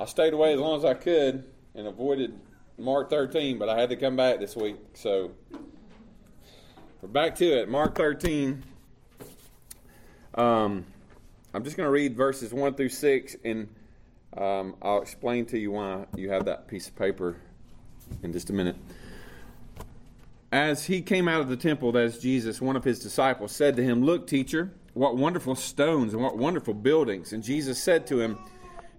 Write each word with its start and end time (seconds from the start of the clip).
I 0.00 0.06
stayed 0.06 0.32
away 0.32 0.54
as 0.54 0.60
long 0.60 0.78
as 0.78 0.84
I 0.84 0.94
could 0.94 1.44
and 1.74 1.86
avoided 1.86 2.38
Mark 2.78 3.10
13, 3.10 3.58
but 3.58 3.68
I 3.68 3.78
had 3.78 3.90
to 3.90 3.96
come 3.96 4.16
back 4.16 4.40
this 4.40 4.56
week. 4.56 4.76
So 4.94 5.32
we're 7.00 7.08
back 7.08 7.36
to 7.36 7.44
it. 7.44 7.68
Mark 7.68 7.96
13. 7.96 8.62
Um, 10.34 10.86
I'm 11.54 11.64
just 11.64 11.76
going 11.76 11.86
to 11.86 11.90
read 11.90 12.16
verses 12.16 12.52
1 12.52 12.74
through 12.74 12.88
6, 12.88 13.36
and 13.44 13.68
um, 14.36 14.74
I'll 14.80 15.02
explain 15.02 15.44
to 15.46 15.58
you 15.58 15.72
why 15.72 16.06
you 16.16 16.30
have 16.30 16.46
that 16.46 16.66
piece 16.68 16.88
of 16.88 16.96
paper 16.96 17.36
in 18.22 18.32
just 18.32 18.50
a 18.50 18.52
minute. 18.52 18.76
As 20.50 20.86
he 20.86 21.02
came 21.02 21.28
out 21.28 21.40
of 21.40 21.48
the 21.48 21.56
temple, 21.56 21.92
that 21.92 22.04
is 22.04 22.18
Jesus, 22.18 22.60
one 22.60 22.76
of 22.76 22.84
his 22.84 22.98
disciples 22.98 23.52
said 23.52 23.76
to 23.76 23.82
him, 23.82 24.02
Look, 24.04 24.26
teacher, 24.26 24.72
what 24.94 25.16
wonderful 25.16 25.54
stones 25.54 26.12
and 26.14 26.22
what 26.22 26.36
wonderful 26.36 26.74
buildings. 26.74 27.32
And 27.32 27.42
Jesus 27.42 27.82
said 27.82 28.06
to 28.08 28.20
him, 28.20 28.38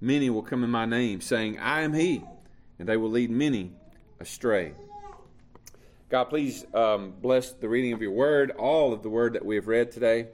Many 0.00 0.30
will 0.30 0.42
come 0.42 0.62
in 0.62 0.70
my 0.70 0.84
name, 0.84 1.20
saying, 1.20 1.58
I 1.58 1.82
am 1.82 1.94
he, 1.94 2.22
and 2.78 2.88
they 2.88 2.96
will 2.96 3.10
lead 3.10 3.30
many 3.30 3.72
astray. 4.20 4.72
God, 6.08 6.24
please 6.24 6.64
um, 6.74 7.14
bless 7.20 7.52
the 7.52 7.68
reading 7.68 7.92
of 7.92 8.00
your 8.00 8.12
word, 8.12 8.52
all 8.52 8.92
of 8.92 9.02
the 9.02 9.08
word 9.08 9.32
that 9.32 9.44
we 9.44 9.56
have 9.56 9.66
read 9.66 9.90
today. 9.90 10.28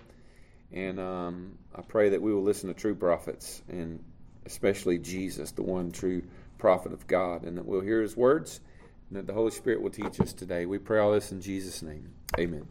And 0.72 0.98
um, 0.98 1.58
I 1.74 1.82
pray 1.82 2.10
that 2.10 2.20
we 2.20 2.34
will 2.34 2.42
listen 2.42 2.68
to 2.68 2.74
true 2.74 2.94
prophets, 2.94 3.62
and 3.68 4.02
especially 4.46 4.98
Jesus, 4.98 5.52
the 5.52 5.62
one 5.62 5.92
true 5.92 6.22
prophet 6.58 6.92
of 6.92 7.06
God, 7.06 7.44
and 7.44 7.56
that 7.56 7.64
we'll 7.64 7.80
hear 7.80 8.02
his 8.02 8.16
words, 8.16 8.60
and 9.08 9.18
that 9.18 9.26
the 9.26 9.32
Holy 9.32 9.50
Spirit 9.50 9.80
will 9.80 9.90
teach 9.90 10.20
us 10.20 10.32
today. 10.32 10.66
We 10.66 10.78
pray 10.78 10.98
all 10.98 11.12
this 11.12 11.32
in 11.32 11.40
Jesus' 11.40 11.82
name. 11.82 12.10
Amen. 12.38 12.66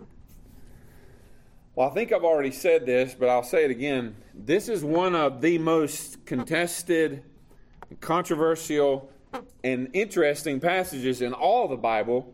Well, 1.73 1.89
I 1.89 1.93
think 1.93 2.11
I've 2.11 2.25
already 2.25 2.51
said 2.51 2.85
this, 2.85 3.15
but 3.17 3.29
I'll 3.29 3.43
say 3.43 3.63
it 3.63 3.71
again. 3.71 4.17
This 4.33 4.67
is 4.67 4.83
one 4.83 5.15
of 5.15 5.39
the 5.39 5.57
most 5.57 6.25
contested, 6.25 7.23
controversial, 8.01 9.09
and 9.63 9.89
interesting 9.93 10.59
passages 10.59 11.21
in 11.21 11.31
all 11.31 11.69
the 11.69 11.77
Bible, 11.77 12.33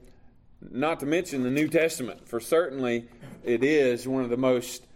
not 0.60 1.00
to 1.02 1.06
mention 1.06 1.44
the 1.44 1.52
New 1.52 1.68
Testament, 1.68 2.28
for 2.28 2.40
certainly 2.40 3.10
it 3.44 3.64
is 3.64 4.08
one 4.08 4.24
of 4.24 4.32
the 4.32 4.38
most 4.38 4.88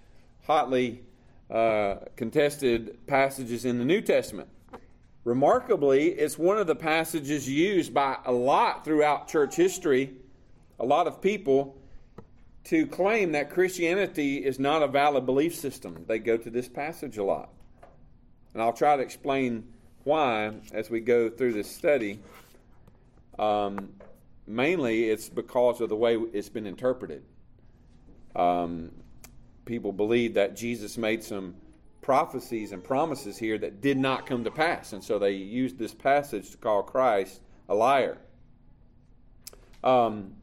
hotly 0.47 1.03
uh, 1.51 1.97
contested 2.15 2.97
passages 3.05 3.63
in 3.63 3.77
the 3.77 3.85
New 3.85 4.01
Testament. 4.01 4.49
Remarkably, 5.23 6.13
it's 6.13 6.39
one 6.39 6.57
of 6.57 6.65
the 6.65 6.75
passages 6.75 7.47
used 7.47 7.93
by 7.93 8.17
a 8.25 8.31
lot 8.31 8.85
throughout 8.85 9.27
church 9.27 9.55
history, 9.55 10.13
a 10.79 10.85
lot 10.85 11.05
of 11.05 11.21
people, 11.21 11.77
to 12.65 12.85
claim 12.87 13.31
that 13.31 13.49
Christianity 13.49 14.37
is 14.37 14.59
not 14.59 14.83
a 14.83 14.87
valid 14.87 15.25
belief 15.25 15.55
system. 15.55 16.05
They 16.07 16.19
go 16.19 16.37
to 16.37 16.49
this 16.49 16.67
passage 16.67 17.17
a 17.17 17.23
lot. 17.23 17.49
And 18.53 18.61
I'll 18.61 18.73
try 18.73 18.95
to 18.95 19.01
explain 19.01 19.67
why 20.03 20.53
as 20.73 20.89
we 20.89 20.99
go 20.99 21.29
through 21.29 21.53
this 21.53 21.69
study. 21.69 22.19
Um, 23.39 23.93
mainly, 24.45 25.09
it's 25.09 25.29
because 25.29 25.81
of 25.81 25.89
the 25.89 25.95
way 25.95 26.15
it's 26.15 26.49
been 26.49 26.67
interpreted. 26.67 27.23
Um, 28.35 28.91
people 29.65 29.91
believe 29.91 30.35
that 30.35 30.55
Jesus 30.55 30.97
made 30.97 31.23
some 31.23 31.55
prophecies 32.01 32.71
and 32.71 32.83
promises 32.83 33.37
here 33.37 33.57
that 33.57 33.81
did 33.81 33.97
not 33.97 34.25
come 34.25 34.43
to 34.43 34.51
pass. 34.51 34.93
And 34.93 35.03
so 35.03 35.19
they 35.19 35.31
used 35.31 35.77
this 35.77 35.93
passage 35.93 36.51
to 36.51 36.57
call 36.57 36.83
Christ 36.83 37.41
a 37.69 37.75
liar. 37.75 38.17
Um, 39.83 40.33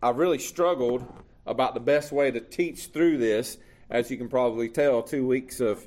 I've 0.00 0.18
really 0.18 0.38
struggled 0.38 1.04
about 1.44 1.74
the 1.74 1.80
best 1.80 2.12
way 2.12 2.30
to 2.30 2.40
teach 2.40 2.86
through 2.86 3.18
this. 3.18 3.58
As 3.90 4.10
you 4.10 4.16
can 4.16 4.28
probably 4.28 4.68
tell, 4.68 5.02
two 5.02 5.26
weeks 5.26 5.60
of 5.60 5.84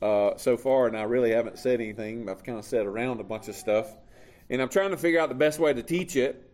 uh, 0.00 0.36
so 0.36 0.56
far, 0.56 0.86
and 0.86 0.96
I 0.96 1.02
really 1.02 1.32
haven't 1.32 1.58
said 1.58 1.80
anything. 1.80 2.30
I've 2.30 2.42
kind 2.42 2.58
of 2.58 2.64
said 2.64 2.86
around 2.86 3.20
a 3.20 3.24
bunch 3.24 3.48
of 3.48 3.54
stuff. 3.54 3.86
And 4.48 4.62
I'm 4.62 4.70
trying 4.70 4.92
to 4.92 4.96
figure 4.96 5.20
out 5.20 5.28
the 5.28 5.34
best 5.34 5.58
way 5.58 5.74
to 5.74 5.82
teach 5.82 6.16
it. 6.16 6.50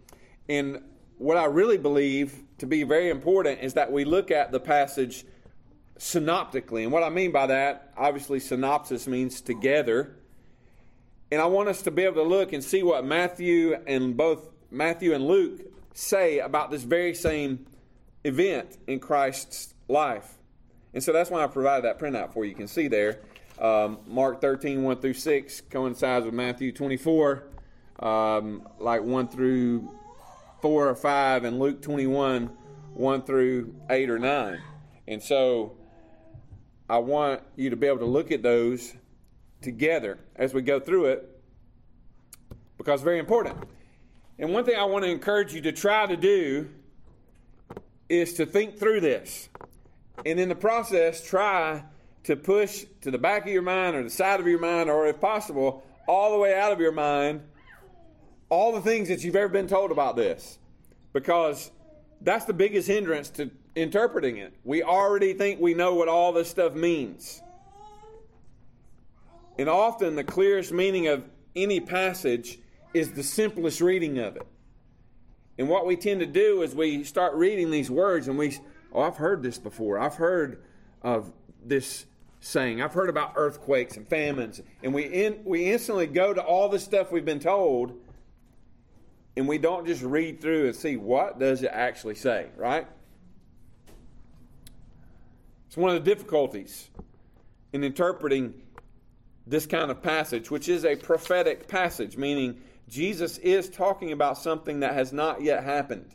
And 0.48 0.80
what 1.18 1.36
I 1.36 1.44
really 1.44 1.78
believe 1.78 2.42
to 2.58 2.66
be 2.66 2.82
very 2.82 3.08
important 3.08 3.60
is 3.60 3.74
that 3.74 3.92
we 3.92 4.04
look 4.04 4.32
at 4.32 4.50
the 4.50 4.60
passage 4.60 5.24
synoptically. 5.98 6.82
And 6.82 6.92
what 6.92 7.04
I 7.04 7.08
mean 7.08 7.30
by 7.30 7.46
that, 7.46 7.92
obviously, 7.96 8.40
synopsis 8.40 9.06
means 9.06 9.40
together. 9.40 10.16
And 11.30 11.40
I 11.40 11.46
want 11.46 11.68
us 11.68 11.82
to 11.82 11.92
be 11.92 12.02
able 12.02 12.16
to 12.16 12.28
look 12.28 12.52
and 12.52 12.64
see 12.64 12.82
what 12.82 13.04
Matthew 13.04 13.74
and 13.86 14.16
both 14.16 14.48
Matthew 14.72 15.14
and 15.14 15.24
Luke 15.24 15.60
say 15.96 16.40
about 16.40 16.70
this 16.70 16.82
very 16.82 17.14
same 17.14 17.66
event 18.22 18.76
in 18.86 19.00
Christ's 19.00 19.74
life. 19.88 20.34
And 20.92 21.02
so 21.02 21.12
that's 21.12 21.30
why 21.30 21.42
I 21.42 21.46
provided 21.46 21.84
that 21.84 21.98
printout 21.98 22.34
for 22.34 22.44
you. 22.44 22.50
You 22.50 22.56
can 22.56 22.68
see 22.68 22.88
there. 22.88 23.20
Um, 23.58 23.98
Mark 24.06 24.42
13, 24.42 24.82
1 24.82 24.96
through 24.98 25.14
6 25.14 25.60
coincides 25.70 26.26
with 26.26 26.34
Matthew 26.34 26.70
24, 26.70 27.44
um, 28.00 28.68
like 28.78 29.02
1 29.02 29.28
through 29.28 29.90
4 30.60 30.88
or 30.88 30.94
5, 30.94 31.44
and 31.44 31.58
Luke 31.58 31.80
21, 31.80 32.50
1 32.92 33.22
through 33.22 33.74
8 33.88 34.10
or 34.10 34.18
9. 34.18 34.62
And 35.08 35.22
so 35.22 35.78
I 36.90 36.98
want 36.98 37.40
you 37.56 37.70
to 37.70 37.76
be 37.76 37.86
able 37.86 38.00
to 38.00 38.04
look 38.04 38.30
at 38.30 38.42
those 38.42 38.94
together 39.62 40.18
as 40.34 40.52
we 40.52 40.60
go 40.60 40.78
through 40.78 41.06
it 41.06 41.42
because 42.76 43.00
very 43.00 43.18
important. 43.18 43.56
And 44.38 44.52
one 44.52 44.64
thing 44.64 44.76
I 44.76 44.84
want 44.84 45.04
to 45.04 45.10
encourage 45.10 45.54
you 45.54 45.62
to 45.62 45.72
try 45.72 46.06
to 46.06 46.16
do 46.16 46.68
is 48.08 48.34
to 48.34 48.46
think 48.46 48.78
through 48.78 49.00
this. 49.00 49.48
And 50.24 50.38
in 50.38 50.48
the 50.48 50.54
process, 50.54 51.26
try 51.26 51.84
to 52.24 52.36
push 52.36 52.84
to 53.02 53.10
the 53.10 53.18
back 53.18 53.46
of 53.46 53.52
your 53.52 53.62
mind 53.62 53.96
or 53.96 54.02
the 54.02 54.10
side 54.10 54.40
of 54.40 54.46
your 54.46 54.58
mind, 54.58 54.90
or 54.90 55.06
if 55.06 55.20
possible, 55.20 55.84
all 56.06 56.32
the 56.32 56.38
way 56.38 56.54
out 56.54 56.72
of 56.72 56.80
your 56.80 56.92
mind, 56.92 57.40
all 58.48 58.72
the 58.72 58.80
things 58.80 59.08
that 59.08 59.24
you've 59.24 59.36
ever 59.36 59.48
been 59.48 59.68
told 59.68 59.90
about 59.90 60.16
this. 60.16 60.58
Because 61.12 61.70
that's 62.20 62.44
the 62.44 62.52
biggest 62.52 62.88
hindrance 62.88 63.30
to 63.30 63.50
interpreting 63.74 64.36
it. 64.36 64.54
We 64.64 64.82
already 64.82 65.34
think 65.34 65.60
we 65.60 65.74
know 65.74 65.94
what 65.94 66.08
all 66.08 66.32
this 66.32 66.48
stuff 66.48 66.74
means. 66.74 67.40
And 69.58 69.68
often 69.68 70.16
the 70.16 70.24
clearest 70.24 70.72
meaning 70.72 71.06
of 71.08 71.24
any 71.54 71.80
passage 71.80 72.58
is 72.94 73.12
the 73.12 73.22
simplest 73.22 73.80
reading 73.80 74.18
of 74.18 74.36
it. 74.36 74.46
And 75.58 75.68
what 75.68 75.86
we 75.86 75.96
tend 75.96 76.20
to 76.20 76.26
do 76.26 76.62
is 76.62 76.74
we 76.74 77.04
start 77.04 77.34
reading 77.34 77.70
these 77.70 77.90
words 77.90 78.28
and 78.28 78.38
we, 78.38 78.58
oh, 78.92 79.02
I've 79.02 79.16
heard 79.16 79.42
this 79.42 79.58
before. 79.58 79.98
I've 79.98 80.14
heard 80.14 80.62
of 81.02 81.32
this 81.64 82.04
saying. 82.40 82.82
I've 82.82 82.92
heard 82.92 83.08
about 83.08 83.32
earthquakes 83.36 83.96
and 83.96 84.06
famines. 84.06 84.60
And 84.82 84.92
we, 84.92 85.04
in, 85.04 85.40
we 85.44 85.70
instantly 85.70 86.06
go 86.06 86.34
to 86.34 86.42
all 86.42 86.68
the 86.68 86.78
stuff 86.78 87.10
we've 87.10 87.24
been 87.24 87.40
told 87.40 87.98
and 89.36 89.46
we 89.46 89.58
don't 89.58 89.86
just 89.86 90.02
read 90.02 90.40
through 90.40 90.66
and 90.66 90.76
see 90.76 90.96
what 90.96 91.38
does 91.38 91.62
it 91.62 91.70
actually 91.72 92.14
say, 92.14 92.46
right? 92.56 92.86
It's 95.66 95.76
one 95.76 95.94
of 95.94 96.02
the 96.02 96.14
difficulties 96.14 96.88
in 97.72 97.84
interpreting 97.84 98.54
this 99.46 99.66
kind 99.66 99.90
of 99.90 100.02
passage, 100.02 100.50
which 100.50 100.68
is 100.68 100.84
a 100.84 100.96
prophetic 100.96 101.68
passage, 101.68 102.16
meaning 102.16 102.60
Jesus 102.88 103.38
is 103.38 103.68
talking 103.68 104.12
about 104.12 104.38
something 104.38 104.80
that 104.80 104.94
has 104.94 105.12
not 105.12 105.42
yet 105.42 105.64
happened. 105.64 106.12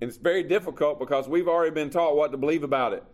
And 0.00 0.08
it's 0.08 0.18
very 0.18 0.42
difficult 0.42 0.98
because 0.98 1.28
we've 1.28 1.48
already 1.48 1.70
been 1.72 1.90
taught 1.90 2.16
what 2.16 2.32
to 2.32 2.36
believe 2.36 2.64
about 2.64 2.92
it. 2.92 3.04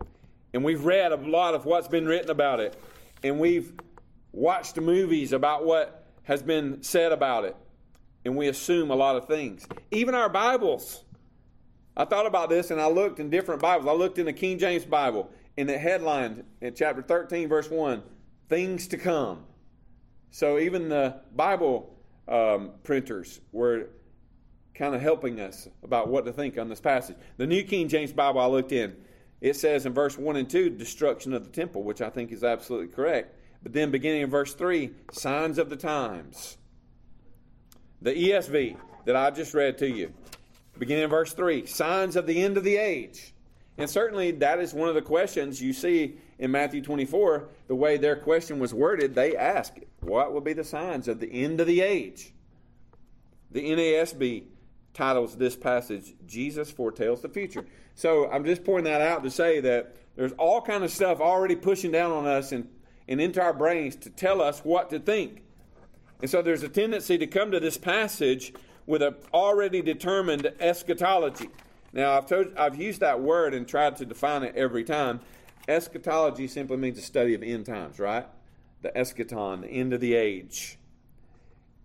And 0.53 0.63
we've 0.63 0.83
read 0.83 1.11
a 1.11 1.15
lot 1.15 1.53
of 1.53 1.65
what's 1.65 1.87
been 1.87 2.05
written 2.05 2.29
about 2.29 2.59
it. 2.59 2.75
And 3.23 3.39
we've 3.39 3.73
watched 4.31 4.77
movies 4.77 5.31
about 5.31 5.65
what 5.65 6.05
has 6.23 6.43
been 6.43 6.83
said 6.83 7.11
about 7.11 7.45
it. 7.45 7.55
And 8.25 8.35
we 8.35 8.47
assume 8.47 8.91
a 8.91 8.95
lot 8.95 9.15
of 9.15 9.27
things. 9.27 9.65
Even 9.91 10.15
our 10.15 10.29
Bibles. 10.29 11.03
I 11.95 12.05
thought 12.05 12.25
about 12.25 12.49
this 12.49 12.71
and 12.71 12.81
I 12.81 12.87
looked 12.87 13.19
in 13.19 13.29
different 13.29 13.61
Bibles. 13.61 13.87
I 13.87 13.93
looked 13.93 14.17
in 14.17 14.25
the 14.25 14.33
King 14.33 14.57
James 14.57 14.83
Bible 14.83 15.29
and 15.57 15.69
it 15.69 15.79
headlined 15.79 16.43
in 16.61 16.73
chapter 16.73 17.01
13, 17.01 17.47
verse 17.47 17.69
1, 17.69 18.01
things 18.49 18.87
to 18.87 18.97
come. 18.97 19.45
So 20.33 20.57
even 20.57 20.89
the 20.89 21.21
Bible 21.35 21.95
um, 22.27 22.71
printers 22.81 23.39
were 23.51 23.89
kind 24.73 24.95
of 24.95 25.01
helping 25.01 25.39
us 25.39 25.67
about 25.83 26.07
what 26.07 26.25
to 26.25 26.33
think 26.33 26.57
on 26.57 26.69
this 26.69 26.81
passage. 26.81 27.17
The 27.37 27.45
New 27.45 27.61
King 27.61 27.87
James 27.87 28.11
Bible 28.11 28.41
I 28.41 28.47
looked 28.47 28.71
in, 28.71 28.95
it 29.41 29.55
says 29.57 29.85
in 29.85 29.93
verse 29.93 30.17
1 30.17 30.35
and 30.35 30.49
2, 30.49 30.71
destruction 30.71 31.33
of 31.33 31.43
the 31.43 31.51
temple, 31.51 31.83
which 31.83 32.01
I 32.01 32.09
think 32.09 32.31
is 32.31 32.43
absolutely 32.43 32.87
correct. 32.87 33.35
But 33.61 33.73
then, 33.73 33.91
beginning 33.91 34.21
in 34.23 34.29
verse 34.31 34.55
3, 34.55 34.89
signs 35.11 35.59
of 35.59 35.69
the 35.69 35.75
times. 35.75 36.57
The 38.01 38.15
ESV 38.15 38.75
that 39.05 39.15
I 39.15 39.29
just 39.29 39.53
read 39.53 39.77
to 39.77 39.87
you, 39.87 40.15
beginning 40.79 41.03
in 41.03 41.09
verse 41.11 41.33
3, 41.33 41.67
signs 41.67 42.15
of 42.15 42.25
the 42.25 42.41
end 42.41 42.57
of 42.57 42.63
the 42.63 42.77
age. 42.77 43.35
And 43.77 43.87
certainly 43.87 44.31
that 44.31 44.59
is 44.59 44.73
one 44.73 44.89
of 44.89 44.95
the 44.95 45.01
questions 45.03 45.61
you 45.61 45.73
see 45.73 46.17
in 46.39 46.49
Matthew 46.49 46.81
24. 46.81 47.49
The 47.67 47.75
way 47.75 47.97
their 47.97 48.15
question 48.15 48.57
was 48.57 48.73
worded, 48.73 49.13
they 49.13 49.37
ask, 49.37 49.77
What 50.05 50.33
will 50.33 50.41
be 50.41 50.53
the 50.53 50.63
signs 50.63 51.07
of 51.07 51.19
the 51.19 51.31
end 51.43 51.59
of 51.59 51.67
the 51.67 51.81
age? 51.81 52.33
The 53.51 53.61
NASB 53.61 54.45
titles 54.93 55.35
this 55.35 55.55
passage, 55.55 56.13
Jesus 56.25 56.69
foretells 56.71 57.21
the 57.21 57.29
future. 57.29 57.65
So 57.95 58.29
I'm 58.29 58.45
just 58.45 58.63
pointing 58.63 58.91
that 58.91 59.01
out 59.01 59.23
to 59.23 59.31
say 59.31 59.59
that 59.61 59.95
there's 60.15 60.31
all 60.33 60.61
kind 60.61 60.83
of 60.83 60.91
stuff 60.91 61.19
already 61.19 61.55
pushing 61.55 61.91
down 61.91 62.11
on 62.11 62.25
us 62.25 62.51
and, 62.51 62.67
and 63.07 63.19
into 63.19 63.41
our 63.41 63.53
brains 63.53 63.95
to 63.97 64.09
tell 64.09 64.41
us 64.41 64.59
what 64.59 64.89
to 64.91 64.99
think. 64.99 65.41
And 66.21 66.29
so 66.29 66.41
there's 66.41 66.63
a 66.63 66.69
tendency 66.69 67.17
to 67.17 67.27
come 67.27 67.51
to 67.51 67.59
this 67.59 67.77
passage 67.77 68.53
with 68.85 69.01
an 69.01 69.15
already 69.33 69.81
determined 69.81 70.51
eschatology. 70.59 71.49
Now, 71.91 72.17
I've, 72.17 72.25
told, 72.25 72.55
I've 72.57 72.75
used 72.75 73.01
that 73.01 73.21
word 73.21 73.53
and 73.53 73.67
tried 73.67 73.97
to 73.97 74.05
define 74.05 74.43
it 74.43 74.55
every 74.55 74.83
time. 74.83 75.21
Eschatology 75.67 76.47
simply 76.47 76.77
means 76.77 76.97
the 76.97 77.03
study 77.03 77.33
of 77.33 77.43
end 77.43 77.65
times, 77.65 77.99
right? 77.99 78.25
The 78.83 78.89
eschaton, 78.89 79.61
the 79.61 79.69
end 79.69 79.93
of 79.93 80.01
the 80.01 80.13
age. 80.13 80.77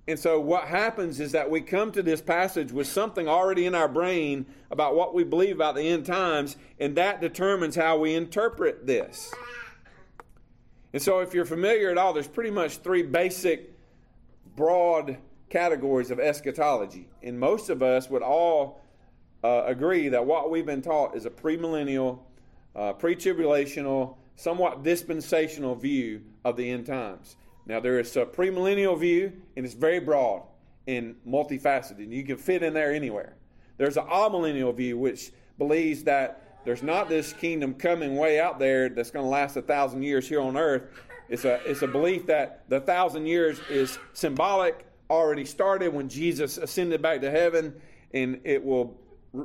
And 0.08 0.18
so, 0.18 0.40
what 0.40 0.64
happens 0.64 1.20
is 1.20 1.32
that 1.32 1.50
we 1.50 1.60
come 1.60 1.92
to 1.92 2.02
this 2.02 2.20
passage 2.20 2.72
with 2.72 2.86
something 2.86 3.28
already 3.28 3.66
in 3.66 3.74
our 3.74 3.88
brain 3.88 4.46
about 4.70 4.94
what 4.94 5.14
we 5.14 5.22
believe 5.22 5.54
about 5.54 5.74
the 5.74 5.82
end 5.82 6.06
times, 6.06 6.56
and 6.80 6.96
that 6.96 7.20
determines 7.20 7.76
how 7.76 7.98
we 7.98 8.14
interpret 8.14 8.86
this. 8.86 9.32
And 10.92 11.02
so, 11.02 11.20
if 11.20 11.34
you're 11.34 11.44
familiar 11.44 11.90
at 11.90 11.98
all, 11.98 12.12
there's 12.14 12.26
pretty 12.26 12.50
much 12.50 12.78
three 12.78 13.02
basic, 13.02 13.70
broad 14.56 15.18
categories 15.50 16.10
of 16.10 16.18
eschatology. 16.18 17.06
And 17.22 17.38
most 17.38 17.68
of 17.70 17.82
us 17.82 18.08
would 18.08 18.22
all 18.22 18.80
uh, 19.44 19.64
agree 19.66 20.08
that 20.08 20.24
what 20.24 20.50
we've 20.50 20.66
been 20.66 20.82
taught 20.82 21.14
is 21.14 21.26
a 21.26 21.30
premillennial, 21.30 22.20
uh, 22.74 22.94
pre 22.94 23.14
tribulational, 23.14 24.16
somewhat 24.38 24.84
dispensational 24.84 25.74
view 25.74 26.22
of 26.44 26.56
the 26.56 26.70
end 26.70 26.86
times. 26.86 27.34
Now, 27.66 27.80
there 27.80 27.98
is 27.98 28.16
a 28.16 28.24
premillennial 28.24 28.98
view, 28.98 29.32
and 29.56 29.66
it's 29.66 29.74
very 29.74 29.98
broad 29.98 30.42
and 30.86 31.16
multifaceted, 31.26 31.98
and 31.98 32.14
you 32.14 32.22
can 32.22 32.36
fit 32.36 32.62
in 32.62 32.72
there 32.72 32.92
anywhere. 32.92 33.34
There's 33.78 33.96
an 33.96 34.06
amillennial 34.06 34.74
view, 34.74 34.96
which 34.96 35.32
believes 35.58 36.04
that 36.04 36.60
there's 36.64 36.84
not 36.84 37.08
this 37.08 37.32
kingdom 37.32 37.74
coming 37.74 38.16
way 38.16 38.38
out 38.38 38.60
there 38.60 38.88
that's 38.88 39.10
going 39.10 39.24
to 39.24 39.28
last 39.28 39.56
a 39.56 39.62
thousand 39.62 40.04
years 40.04 40.28
here 40.28 40.40
on 40.40 40.56
earth. 40.56 40.84
It's 41.28 41.44
a, 41.44 41.60
it's 41.68 41.82
a 41.82 41.88
belief 41.88 42.26
that 42.26 42.62
the 42.68 42.80
thousand 42.80 43.26
years 43.26 43.58
is 43.68 43.98
symbolic, 44.12 44.86
already 45.10 45.44
started 45.46 45.92
when 45.92 46.08
Jesus 46.08 46.58
ascended 46.58 47.02
back 47.02 47.22
to 47.22 47.30
heaven, 47.30 47.74
and 48.14 48.40
it 48.44 48.64
will 48.64 49.00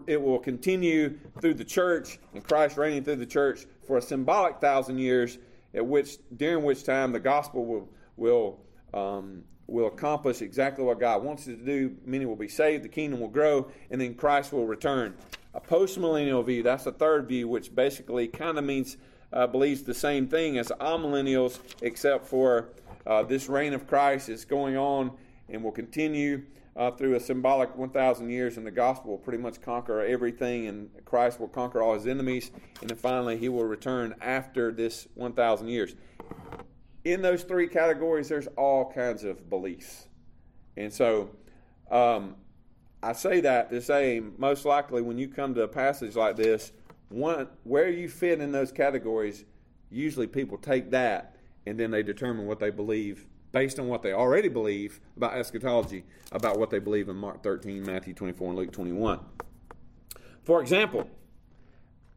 it 0.08 0.22
will 0.22 0.40
continue 0.40 1.18
through 1.42 1.56
the 1.56 1.66
church 1.66 2.20
and 2.34 2.44
Christ 2.44 2.78
reigning 2.78 3.04
through 3.04 3.18
the 3.18 3.26
church 3.26 3.66
for 3.86 3.98
a 3.98 4.02
symbolic 4.02 4.60
thousand 4.60 5.00
years, 5.00 5.38
at 5.74 5.86
which 5.86 6.18
during 6.36 6.64
which 6.64 6.84
time 6.84 7.12
the 7.12 7.20
gospel 7.20 7.66
will 7.66 7.90
will 8.16 8.60
um, 8.94 9.44
will 9.68 9.88
accomplish 9.88 10.42
exactly 10.42 10.84
what 10.84 11.00
God 11.00 11.24
wants 11.24 11.48
it 11.48 11.58
to 11.58 11.66
do. 11.66 11.96
Many 12.06 12.26
will 12.26 12.36
be 12.36 12.48
saved, 12.48 12.84
the 12.84 12.90
kingdom 12.90 13.20
will 13.20 13.30
grow, 13.30 13.72
and 13.90 14.00
then 14.00 14.14
Christ 14.14 14.54
will 14.54 14.68
return. 14.68 15.16
A 15.54 15.62
postmillennial 15.62 16.46
view, 16.46 16.64
that's 16.64 16.84
the 16.84 16.92
third 16.92 17.28
view, 17.28 17.48
which 17.48 17.74
basically 17.74 18.28
kind 18.28 18.58
of 18.58 18.64
means 18.64 18.98
uh, 19.32 19.48
believes 19.48 19.84
the 19.84 19.94
same 19.94 20.28
thing 20.28 20.58
as 20.58 20.68
amillennials, 20.80 21.60
except 21.82 22.28
for 22.28 22.70
uh, 23.06 23.24
this 23.24 23.50
reign 23.50 23.74
of 23.74 23.88
Christ 23.88 24.30
is 24.30 24.46
going 24.46 24.78
on 24.78 25.12
and 25.50 25.64
will 25.64 25.72
continue 25.72 26.44
uh, 26.76 26.92
through 26.92 27.16
a 27.16 27.20
symbolic 27.20 27.76
1,000 27.76 28.30
years, 28.30 28.58
and 28.58 28.66
the 28.66 28.72
gospel 28.72 29.12
will 29.12 29.18
pretty 29.18 29.38
much 29.38 29.62
conquer 29.62 30.02
everything, 30.02 30.68
and 30.68 30.90
Christ 31.06 31.40
will 31.40 31.48
conquer 31.48 31.82
all 31.82 31.94
his 31.94 32.08
enemies, 32.08 32.52
and 32.82 32.90
then 32.90 32.98
finally 32.98 33.38
he 33.38 33.50
will 33.50 33.66
return 33.66 34.16
after 34.22 34.72
this 34.72 35.08
1,000 35.14 35.68
years. 35.68 35.96
In 37.04 37.22
those 37.22 37.44
three 37.44 37.68
categories, 37.68 38.30
there's 38.30 38.48
all 38.58 38.92
kinds 38.92 39.24
of 39.24 39.50
beliefs. 39.50 40.08
And 40.76 40.92
so 40.92 41.30
um, 41.92 42.36
I 43.04 43.14
say 43.14 43.42
that 43.42 43.70
to 43.70 43.82
say, 43.82 44.22
most 44.38 44.66
likely, 44.66 45.02
when 45.02 45.18
you 45.18 45.28
come 45.28 45.54
to 45.56 45.62
a 45.62 45.68
passage 45.68 46.16
like 46.16 46.38
this, 46.38 46.72
one 47.10 47.48
where 47.64 47.90
you 47.90 48.10
fit 48.10 48.42
in 48.42 48.52
those 48.52 48.72
categories, 48.72 49.46
usually 49.92 50.26
people 50.26 50.58
take 50.58 50.92
that 50.92 51.36
and 51.66 51.80
then 51.80 51.92
they 51.92 52.02
determine 52.02 52.48
what 52.48 52.60
they 52.60 52.72
believe 52.72 53.28
based 53.54 53.80
on 53.80 53.88
what 53.88 54.02
they 54.02 54.12
already 54.12 54.50
believe 54.50 55.00
about 55.16 55.38
eschatology, 55.38 56.04
about 56.34 56.60
what 56.60 56.70
they 56.70 56.80
believe 56.80 57.08
in 57.08 57.16
Mark 57.16 57.42
13, 57.42 57.86
Matthew 57.86 58.14
24, 58.14 58.50
and 58.50 58.58
Luke 58.58 58.72
21. 58.74 59.20
For 60.44 60.60
example, 60.60 61.10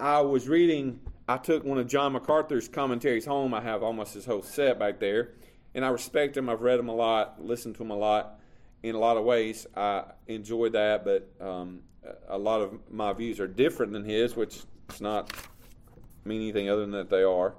I 0.00 0.20
was 0.20 0.48
reading, 0.48 0.98
I 1.28 1.36
took 1.36 1.62
one 1.62 1.78
of 1.78 1.86
John 1.86 2.14
MacArthur's 2.14 2.68
commentaries 2.68 3.26
home. 3.26 3.54
I 3.54 3.60
have 3.60 3.82
almost 3.82 4.14
his 4.14 4.24
whole 4.24 4.42
set 4.42 4.78
back 4.78 4.98
there, 4.98 5.34
and 5.74 5.84
I 5.84 5.88
respect 5.88 6.36
him. 6.36 6.48
I've 6.48 6.62
read 6.62 6.80
him 6.80 6.88
a 6.88 6.94
lot, 6.94 7.44
listened 7.44 7.76
to 7.76 7.82
him 7.82 7.90
a 7.90 7.96
lot 7.96 8.40
in 8.82 8.94
a 8.94 8.98
lot 8.98 9.18
of 9.18 9.24
ways. 9.24 9.66
I 9.76 10.04
enjoy 10.26 10.70
that, 10.70 11.04
but 11.04 11.30
um, 11.40 11.80
a 12.28 12.38
lot 12.38 12.62
of 12.62 12.78
my 12.90 13.12
views 13.12 13.40
are 13.40 13.46
different 13.46 13.92
than 13.92 14.04
his, 14.04 14.34
which 14.34 14.62
does 14.88 15.02
not 15.02 15.32
mean 16.24 16.40
anything 16.40 16.70
other 16.70 16.80
than 16.80 16.92
that 16.92 17.10
they 17.10 17.22
are. 17.22 17.54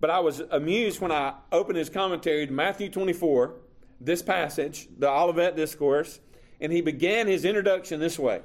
But 0.00 0.10
I 0.10 0.20
was 0.20 0.40
amused 0.50 1.00
when 1.00 1.12
I 1.12 1.34
opened 1.50 1.78
his 1.78 1.90
commentary 1.90 2.46
to 2.46 2.52
Matthew 2.52 2.88
24, 2.90 3.54
this 4.00 4.22
passage, 4.22 4.88
the 4.96 5.10
Olivet 5.10 5.56
Discourse, 5.56 6.20
and 6.60 6.72
he 6.72 6.80
began 6.80 7.26
his 7.26 7.44
introduction 7.44 8.00
this 8.00 8.18
way 8.18 8.42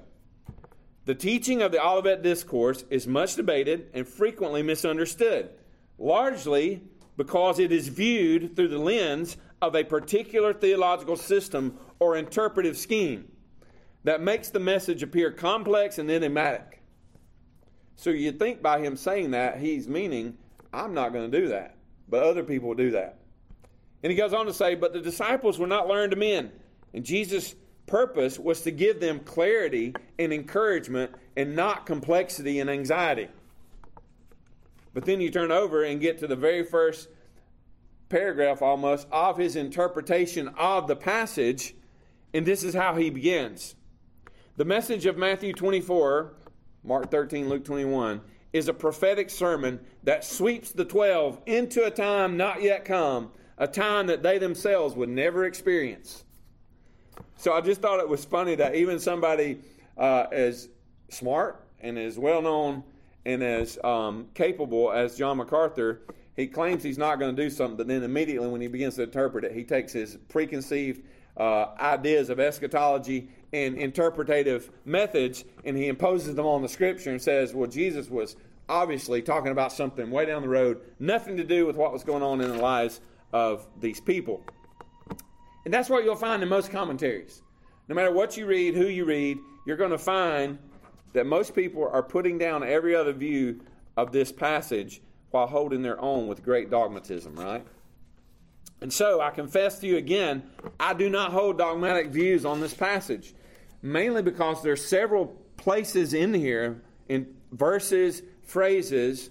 The 1.05 1.15
teaching 1.15 1.61
of 1.61 1.71
the 1.71 1.83
Olivet 1.83 2.23
Discourse 2.23 2.85
is 2.89 3.07
much 3.07 3.35
debated 3.35 3.89
and 3.93 4.07
frequently 4.07 4.63
misunderstood, 4.63 5.49
largely 5.97 6.81
because 7.17 7.59
it 7.59 7.71
is 7.71 7.87
viewed 7.87 8.55
through 8.55 8.69
the 8.69 8.79
lens 8.79 9.37
of 9.61 9.75
a 9.75 9.83
particular 9.83 10.53
theological 10.53 11.15
system 11.15 11.77
or 11.99 12.17
interpretive 12.17 12.77
scheme 12.77 13.31
that 14.03 14.21
makes 14.21 14.49
the 14.49 14.59
message 14.59 15.03
appear 15.03 15.31
complex 15.31 15.99
and 15.99 16.09
enigmatic. 16.09 16.81
So 17.95 18.09
you'd 18.09 18.39
think 18.39 18.61
by 18.61 18.79
him 18.79 18.97
saying 18.97 19.31
that, 19.31 19.59
he's 19.59 19.87
meaning 19.87 20.37
I'm 20.73 20.93
not 20.93 21.13
going 21.13 21.29
to 21.29 21.39
do 21.41 21.47
that. 21.49 21.75
But 22.09 22.23
other 22.23 22.43
people 22.43 22.73
do 22.73 22.91
that. 22.91 23.19
And 24.01 24.11
he 24.11 24.17
goes 24.17 24.33
on 24.33 24.45
to 24.47 24.53
say, 24.53 24.75
But 24.75 24.93
the 24.93 24.99
disciples 24.99 25.59
were 25.59 25.67
not 25.67 25.87
learned 25.87 26.17
men. 26.17 26.51
And 26.93 27.03
Jesus' 27.03 27.55
purpose 27.85 28.39
was 28.39 28.61
to 28.61 28.71
give 28.71 28.99
them 28.99 29.19
clarity 29.19 29.95
and 30.19 30.33
encouragement 30.33 31.11
and 31.35 31.55
not 31.55 31.85
complexity 31.85 32.59
and 32.59 32.69
anxiety. 32.69 33.29
But 34.93 35.05
then 35.05 35.21
you 35.21 35.31
turn 35.31 35.51
over 35.51 35.83
and 35.83 35.99
get 35.99 36.19
to 36.19 36.27
the 36.27 36.35
very 36.35 36.63
first 36.63 37.07
paragraph 38.09 38.61
almost 38.61 39.07
of 39.11 39.37
his 39.37 39.55
interpretation 39.55 40.49
of 40.49 40.87
the 40.87 40.95
passage, 40.95 41.73
and 42.33 42.45
this 42.45 42.63
is 42.63 42.75
how 42.75 42.95
he 42.95 43.09
begins. 43.09 43.75
The 44.55 44.65
message 44.65 45.07
of 45.07 45.17
Matthew 45.17 45.51
24, 45.51 46.33
Mark 46.83 47.09
13, 47.09 47.49
Luke 47.49 47.65
21 47.65 48.21
is 48.53 48.67
a 48.67 48.73
prophetic 48.73 49.29
sermon 49.29 49.79
that 50.03 50.23
sweeps 50.23 50.71
the 50.71 50.85
12 50.85 51.41
into 51.47 51.83
a 51.85 51.91
time 51.91 52.37
not 52.37 52.61
yet 52.61 52.85
come, 52.85 53.31
a 53.57 53.67
time 53.67 54.07
that 54.07 54.21
they 54.21 54.37
themselves 54.37 54.95
would 54.95 55.09
never 55.09 55.45
experience. 55.45 56.23
So 57.35 57.53
I 57.53 57.61
just 57.61 57.81
thought 57.81 57.99
it 57.99 58.07
was 58.07 58.23
funny 58.23 58.55
that 58.55 58.75
even 58.75 58.99
somebody 58.99 59.59
uh, 59.97 60.27
as 60.31 60.69
smart 61.09 61.65
and 61.81 61.97
as 61.97 62.17
well 62.17 62.41
known 62.41 62.83
and 63.25 63.43
as 63.43 63.79
um, 63.83 64.27
capable 64.35 64.91
as 64.91 65.17
John 65.17 65.37
MacArthur, 65.37 66.01
he 66.35 66.47
claims 66.47 66.83
he's 66.83 66.97
not 66.97 67.19
going 67.19 67.35
to 67.35 67.41
do 67.41 67.49
something, 67.49 67.77
but 67.77 67.87
then 67.87 68.03
immediately 68.03 68.47
when 68.47 68.61
he 68.61 68.67
begins 68.67 68.95
to 68.95 69.03
interpret 69.03 69.43
it, 69.43 69.51
he 69.51 69.63
takes 69.63 69.93
his 69.93 70.17
preconceived 70.29 71.03
uh, 71.37 71.67
ideas 71.79 72.29
of 72.29 72.39
eschatology 72.39 73.29
and 73.53 73.77
interpretative 73.77 74.71
methods, 74.83 75.45
and 75.63 75.77
he 75.77 75.87
imposes 75.87 76.35
them 76.35 76.45
on 76.45 76.61
the 76.61 76.67
scripture 76.67 77.11
and 77.11 77.21
says, 77.21 77.53
well, 77.53 77.69
Jesus 77.69 78.09
was 78.09 78.35
obviously 78.67 79.21
talking 79.21 79.51
about 79.51 79.71
something 79.71 80.09
way 80.09 80.25
down 80.25 80.41
the 80.41 80.49
road, 80.49 80.81
nothing 80.99 81.37
to 81.37 81.43
do 81.43 81.65
with 81.65 81.75
what 81.75 81.93
was 81.93 82.03
going 82.03 82.23
on 82.23 82.41
in 82.41 82.49
the 82.49 82.57
lives 82.57 82.99
of 83.31 83.67
these 83.79 83.99
people. 83.99 84.43
And 85.65 85.73
that's 85.73 85.89
what 85.89 86.03
you'll 86.03 86.15
find 86.15 86.41
in 86.43 86.49
most 86.49 86.71
commentaries. 86.71 87.41
No 87.87 87.95
matter 87.95 88.11
what 88.11 88.35
you 88.37 88.45
read, 88.45 88.75
who 88.75 88.87
you 88.87 89.05
read, 89.05 89.37
you're 89.65 89.77
going 89.77 89.91
to 89.91 89.97
find 89.97 90.57
that 91.13 91.25
most 91.25 91.53
people 91.53 91.87
are 91.87 92.03
putting 92.03 92.37
down 92.37 92.63
every 92.63 92.95
other 92.95 93.13
view 93.13 93.61
of 93.95 94.11
this 94.11 94.31
passage 94.31 95.01
while 95.31 95.47
holding 95.47 95.81
their 95.81 95.99
own 96.01 96.27
with 96.27 96.43
great 96.43 96.69
dogmatism, 96.69 97.35
right? 97.35 97.65
And 98.81 98.91
so 98.91 99.21
I 99.21 99.29
confess 99.29 99.79
to 99.79 99.87
you 99.87 99.97
again, 99.97 100.43
I 100.79 100.93
do 100.93 101.09
not 101.09 101.31
hold 101.31 101.57
dogmatic 101.57 102.07
views 102.07 102.45
on 102.45 102.59
this 102.59 102.73
passage, 102.73 103.33
mainly 103.83 104.23
because 104.23 104.63
there 104.63 104.73
are 104.73 104.77
several 104.77 105.27
places 105.57 106.15
in 106.15 106.33
here, 106.33 106.81
in 107.09 107.35
verses, 107.51 108.23
phrases, 108.41 109.29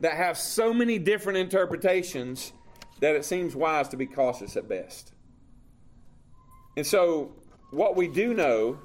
that 0.00 0.14
have 0.14 0.36
so 0.36 0.74
many 0.74 0.98
different 0.98 1.38
interpretations 1.38 2.52
that 3.00 3.14
it 3.14 3.24
seems 3.24 3.56
wise 3.56 3.88
to 3.88 3.96
be 3.96 4.06
cautious 4.06 4.56
at 4.56 4.68
best. 4.68 5.12
And 6.76 6.86
so, 6.86 7.32
what 7.70 7.96
we 7.96 8.08
do 8.08 8.34
know 8.34 8.78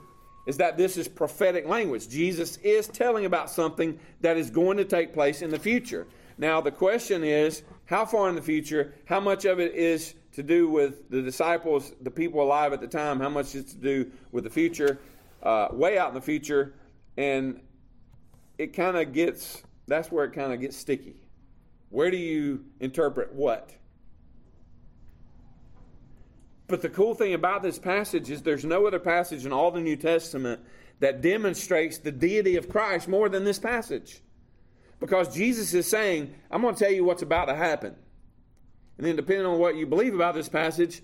is 0.45 0.57
that 0.57 0.77
this 0.77 0.95
is 0.95 1.07
prophetic 1.07 1.67
language. 1.67 2.07
Jesus 2.07 2.57
is 2.57 2.87
telling 2.87 3.25
about 3.25 3.49
something 3.49 3.99
that 4.21 4.37
is 4.37 4.49
going 4.49 4.77
to 4.77 4.85
take 4.85 5.13
place 5.13 5.41
in 5.41 5.49
the 5.49 5.59
future. 5.59 6.07
Now, 6.37 6.61
the 6.61 6.71
question 6.71 7.23
is 7.23 7.63
how 7.85 8.05
far 8.05 8.29
in 8.29 8.35
the 8.35 8.41
future? 8.41 8.93
How 9.05 9.19
much 9.19 9.45
of 9.45 9.59
it 9.59 9.73
is 9.73 10.13
to 10.37 10.43
do 10.43 10.69
with 10.69 11.09
the 11.09 11.23
disciples, 11.23 11.91
the 11.99 12.11
people 12.11 12.43
alive 12.43 12.71
at 12.71 12.79
the 12.79 12.87
time? 12.87 13.19
How 13.19 13.29
much 13.29 13.55
is 13.55 13.73
to 13.73 13.75
do 13.75 14.11
with 14.31 14.43
the 14.43 14.51
future? 14.51 14.99
Uh, 15.41 15.67
way 15.71 15.97
out 15.97 16.09
in 16.09 16.13
the 16.13 16.21
future. 16.21 16.75
And 17.17 17.59
it 18.59 18.73
kind 18.73 18.97
of 18.97 19.13
gets, 19.13 19.63
that's 19.87 20.11
where 20.11 20.25
it 20.25 20.33
kind 20.33 20.53
of 20.53 20.61
gets 20.61 20.77
sticky. 20.77 21.15
Where 21.89 22.11
do 22.11 22.17
you 22.17 22.65
interpret 22.79 23.33
what? 23.33 23.71
But 26.67 26.83
the 26.83 26.89
cool 26.89 27.15
thing 27.15 27.33
about 27.33 27.63
this 27.63 27.79
passage 27.79 28.29
is 28.29 28.43
there's 28.43 28.65
no 28.65 28.85
other 28.85 28.99
passage 28.99 29.43
in 29.43 29.51
all 29.51 29.71
the 29.71 29.81
New 29.81 29.95
Testament 29.95 30.61
that 30.99 31.21
demonstrates 31.21 31.97
the 31.97 32.11
deity 32.11 32.57
of 32.57 32.69
Christ 32.69 33.07
more 33.07 33.27
than 33.27 33.43
this 33.43 33.57
passage. 33.57 34.21
Because 34.99 35.33
Jesus 35.33 35.73
is 35.73 35.87
saying, 35.87 36.31
I'm 36.51 36.61
going 36.61 36.75
to 36.75 36.83
tell 36.83 36.93
you 36.93 37.03
what's 37.03 37.23
about 37.23 37.45
to 37.45 37.55
happen. 37.55 37.95
And 38.97 39.05
then, 39.05 39.15
depending 39.15 39.45
on 39.45 39.59
what 39.59 39.75
you 39.75 39.85
believe 39.85 40.15
about 40.15 40.33
this 40.33 40.49
passage, 40.49 41.01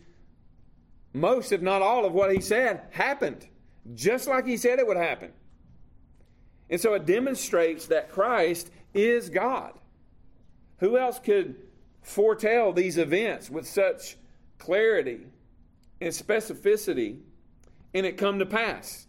most, 1.14 1.52
if 1.52 1.62
not 1.62 1.82
all, 1.82 2.06
of 2.06 2.14
what 2.14 2.34
he 2.34 2.42
said 2.42 2.82
happened, 2.92 3.48
just 3.94 4.28
like 4.28 4.46
he 4.46 4.58
said 4.58 4.80
it 4.80 4.88
would 4.88 4.98
happen. 4.98 5.32
And 6.70 6.82
so 6.82 6.94
it 6.96 7.06
demonstrates 7.06 7.88
that 7.88 8.12
Christ 8.12 8.72
is 8.94 9.30
God. 9.30 9.74
Who 10.80 10.98
else 10.98 11.20
could 11.20 11.56
foretell 12.02 12.74
these 12.74 12.98
events 12.98 13.50
with 13.50 13.68
such 13.68 14.18
clarity 14.58 15.22
and 16.02 16.12
specificity 16.12 17.20
and 17.94 18.06
it 18.06 18.18
come 18.18 18.40
to 18.40 18.46
pass? 18.46 19.06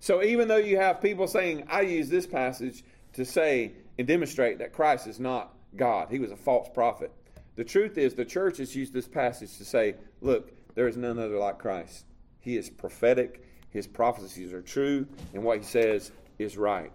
So 0.00 0.22
even 0.22 0.48
though 0.48 0.56
you 0.56 0.76
have 0.76 1.00
people 1.00 1.26
saying, 1.26 1.64
I 1.68 1.82
use 1.82 2.08
this 2.08 2.26
passage 2.26 2.84
to 3.14 3.24
say 3.24 3.72
and 3.98 4.06
demonstrate 4.06 4.58
that 4.58 4.72
Christ 4.72 5.06
is 5.06 5.18
not 5.18 5.54
God, 5.74 6.08
he 6.10 6.18
was 6.18 6.30
a 6.30 6.36
false 6.36 6.68
prophet. 6.72 7.12
The 7.58 7.64
truth 7.64 7.98
is, 7.98 8.14
the 8.14 8.24
church 8.24 8.58
has 8.58 8.76
used 8.76 8.92
this 8.92 9.08
passage 9.08 9.58
to 9.58 9.64
say, 9.64 9.96
look, 10.20 10.52
there 10.76 10.86
is 10.86 10.96
none 10.96 11.18
other 11.18 11.38
like 11.38 11.58
Christ. 11.58 12.04
He 12.38 12.56
is 12.56 12.70
prophetic, 12.70 13.44
his 13.70 13.84
prophecies 13.84 14.52
are 14.52 14.62
true, 14.62 15.08
and 15.34 15.42
what 15.42 15.58
he 15.58 15.64
says 15.64 16.12
is 16.38 16.56
right. 16.56 16.92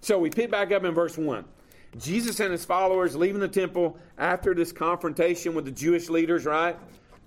So 0.00 0.16
we 0.16 0.30
pick 0.30 0.52
back 0.52 0.70
up 0.70 0.84
in 0.84 0.94
verse 0.94 1.18
1. 1.18 1.44
Jesus 1.98 2.38
and 2.38 2.52
his 2.52 2.64
followers 2.64 3.16
leaving 3.16 3.40
the 3.40 3.48
temple 3.48 3.98
after 4.16 4.54
this 4.54 4.70
confrontation 4.70 5.52
with 5.52 5.64
the 5.64 5.72
Jewish 5.72 6.08
leaders, 6.08 6.46
right? 6.46 6.76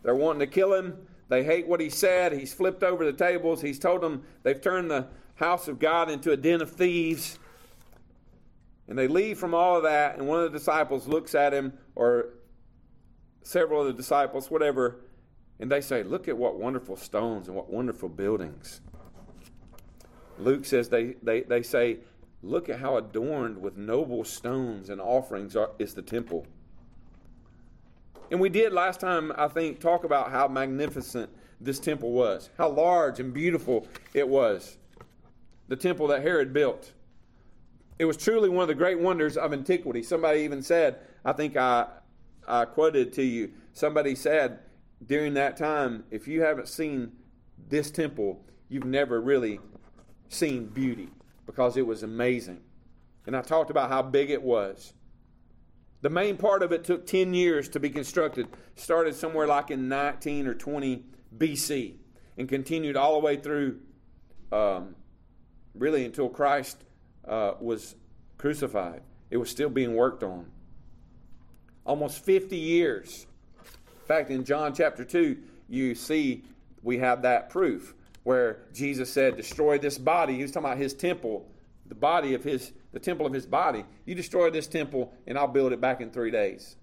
They're 0.03 0.15
wanting 0.15 0.39
to 0.39 0.47
kill 0.47 0.73
him. 0.73 1.05
They 1.27 1.43
hate 1.43 1.67
what 1.67 1.81
he 1.81 1.89
said. 1.89 2.31
He's 2.31 2.53
flipped 2.53 2.81
over 2.81 3.03
the 3.03 3.11
tables. 3.11 3.61
He's 3.61 3.77
told 3.77 3.99
them 3.99 4.23
they've 4.43 4.61
turned 4.61 4.89
the 4.89 5.07
house 5.35 5.67
of 5.67 5.79
God 5.79 6.09
into 6.09 6.31
a 6.31 6.37
den 6.37 6.61
of 6.61 6.71
thieves. 6.71 7.39
And 8.87 8.97
they 8.97 9.07
leave 9.07 9.37
from 9.39 9.53
all 9.53 9.77
of 9.77 9.83
that, 9.83 10.17
and 10.17 10.27
one 10.27 10.43
of 10.43 10.51
the 10.51 10.57
disciples 10.57 11.07
looks 11.07 11.35
at 11.35 11.53
him, 11.53 11.73
or 11.95 12.33
several 13.41 13.81
of 13.81 13.87
the 13.87 13.93
disciples, 13.93 14.51
whatever, 14.51 15.05
and 15.59 15.71
they 15.71 15.81
say, 15.81 16.03
Look 16.03 16.27
at 16.27 16.37
what 16.37 16.59
wonderful 16.59 16.97
stones 16.97 17.47
and 17.47 17.55
what 17.55 17.69
wonderful 17.69 18.09
buildings. 18.09 18.81
Luke 20.39 20.65
says 20.65 20.89
they, 20.89 21.15
they, 21.23 21.41
they 21.41 21.61
say, 21.61 21.99
Look 22.41 22.67
at 22.67 22.79
how 22.79 22.97
adorned 22.97 23.61
with 23.61 23.77
noble 23.77 24.25
stones 24.25 24.89
and 24.89 24.99
offerings 24.99 25.55
are, 25.55 25.71
is 25.79 25.93
the 25.93 26.01
temple. 26.01 26.45
And 28.31 28.39
we 28.39 28.49
did 28.49 28.73
last 28.73 28.99
time, 28.99 29.31
I 29.37 29.47
think, 29.47 29.79
talk 29.79 30.03
about 30.03 30.31
how 30.31 30.47
magnificent 30.47 31.29
this 31.61 31.79
temple 31.79 32.11
was, 32.11 32.49
how 32.57 32.69
large 32.69 33.19
and 33.19 33.33
beautiful 33.33 33.87
it 34.13 34.27
was. 34.27 34.77
The 35.67 35.75
temple 35.75 36.07
that 36.07 36.21
Herod 36.21 36.51
built. 36.51 36.91
It 37.99 38.05
was 38.05 38.17
truly 38.17 38.49
one 38.49 38.63
of 38.63 38.67
the 38.67 38.75
great 38.75 38.99
wonders 38.99 39.37
of 39.37 39.53
antiquity. 39.53 40.03
Somebody 40.03 40.41
even 40.41 40.61
said, 40.61 40.99
I 41.23 41.33
think 41.33 41.55
I, 41.55 41.87
I 42.47 42.65
quoted 42.65 43.13
to 43.13 43.23
you, 43.23 43.51
somebody 43.73 44.15
said 44.15 44.59
during 45.05 45.33
that 45.35 45.57
time, 45.57 46.03
if 46.11 46.27
you 46.27 46.41
haven't 46.41 46.67
seen 46.67 47.11
this 47.69 47.91
temple, 47.91 48.45
you've 48.69 48.85
never 48.85 49.21
really 49.21 49.59
seen 50.29 50.65
beauty 50.65 51.09
because 51.45 51.77
it 51.77 51.85
was 51.85 52.03
amazing. 52.03 52.61
And 53.25 53.35
I 53.35 53.41
talked 53.41 53.69
about 53.69 53.89
how 53.89 54.01
big 54.01 54.29
it 54.29 54.41
was. 54.41 54.93
The 56.01 56.09
main 56.09 56.35
part 56.35 56.63
of 56.63 56.71
it 56.73 56.83
took 56.83 57.05
10 57.05 57.33
years 57.33 57.69
to 57.69 57.79
be 57.79 57.89
constructed, 57.89 58.47
started 58.75 59.15
somewhere 59.15 59.47
like 59.47 59.71
in 59.71 59.87
19 59.87 60.47
or 60.47 60.53
20 60.53 61.05
BC, 61.37 61.95
and 62.37 62.49
continued 62.49 62.97
all 62.97 63.13
the 63.13 63.25
way 63.25 63.37
through 63.37 63.79
um, 64.51 64.95
really 65.73 66.03
until 66.03 66.27
Christ 66.27 66.83
uh, 67.27 67.53
was 67.59 67.95
crucified. 68.37 69.01
It 69.29 69.37
was 69.37 69.49
still 69.49 69.69
being 69.69 69.95
worked 69.95 70.23
on. 70.23 70.45
Almost 71.85 72.23
50 72.23 72.55
years. 72.57 73.25
In 73.61 74.07
fact, 74.07 74.29
in 74.29 74.43
John 74.43 74.73
chapter 74.73 75.03
2, 75.03 75.37
you 75.69 75.95
see 75.95 76.43
we 76.81 76.97
have 76.99 77.21
that 77.23 77.49
proof 77.49 77.95
where 78.23 78.59
Jesus 78.73 79.11
said, 79.11 79.37
Destroy 79.37 79.77
this 79.77 79.97
body. 79.97 80.35
He 80.35 80.41
was 80.41 80.51
talking 80.51 80.67
about 80.67 80.77
his 80.77 80.93
temple, 80.93 81.49
the 81.87 81.95
body 81.95 82.33
of 82.33 82.43
his, 82.43 82.71
the 82.91 82.99
temple 82.99 83.25
of 83.25 83.33
his 83.33 83.45
body. 83.45 83.85
You 84.05 84.15
destroy 84.15 84.49
this 84.49 84.67
temple, 84.67 85.13
and 85.27 85.37
I'll 85.37 85.47
build 85.47 85.73
it 85.73 85.81
back 85.81 86.01
in 86.01 86.11
three 86.11 86.31
days. 86.31 86.75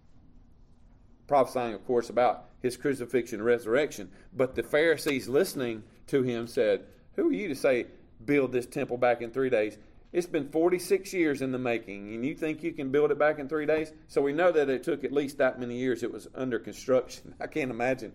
Prophesying, 1.26 1.74
of 1.74 1.86
course, 1.86 2.10
about 2.10 2.46
his 2.62 2.76
crucifixion 2.76 3.40
and 3.40 3.46
resurrection. 3.46 4.10
But 4.34 4.54
the 4.54 4.62
Pharisees 4.62 5.28
listening 5.28 5.82
to 6.08 6.22
him 6.22 6.46
said, 6.46 6.84
Who 7.16 7.28
are 7.28 7.32
you 7.32 7.48
to 7.48 7.54
say, 7.54 7.86
build 8.24 8.52
this 8.52 8.66
temple 8.66 8.96
back 8.96 9.22
in 9.22 9.30
three 9.30 9.50
days? 9.50 9.78
It's 10.12 10.26
been 10.26 10.48
46 10.48 11.12
years 11.12 11.40
in 11.40 11.52
the 11.52 11.58
making, 11.58 12.14
and 12.14 12.24
you 12.24 12.34
think 12.34 12.64
you 12.64 12.72
can 12.72 12.90
build 12.90 13.12
it 13.12 13.18
back 13.18 13.38
in 13.38 13.48
three 13.48 13.66
days? 13.66 13.92
So 14.08 14.20
we 14.20 14.32
know 14.32 14.50
that 14.50 14.68
it 14.68 14.82
took 14.82 15.04
at 15.04 15.12
least 15.12 15.38
that 15.38 15.60
many 15.60 15.76
years. 15.76 16.02
It 16.02 16.12
was 16.12 16.26
under 16.34 16.58
construction. 16.58 17.34
I 17.40 17.46
can't 17.46 17.70
imagine 17.70 18.12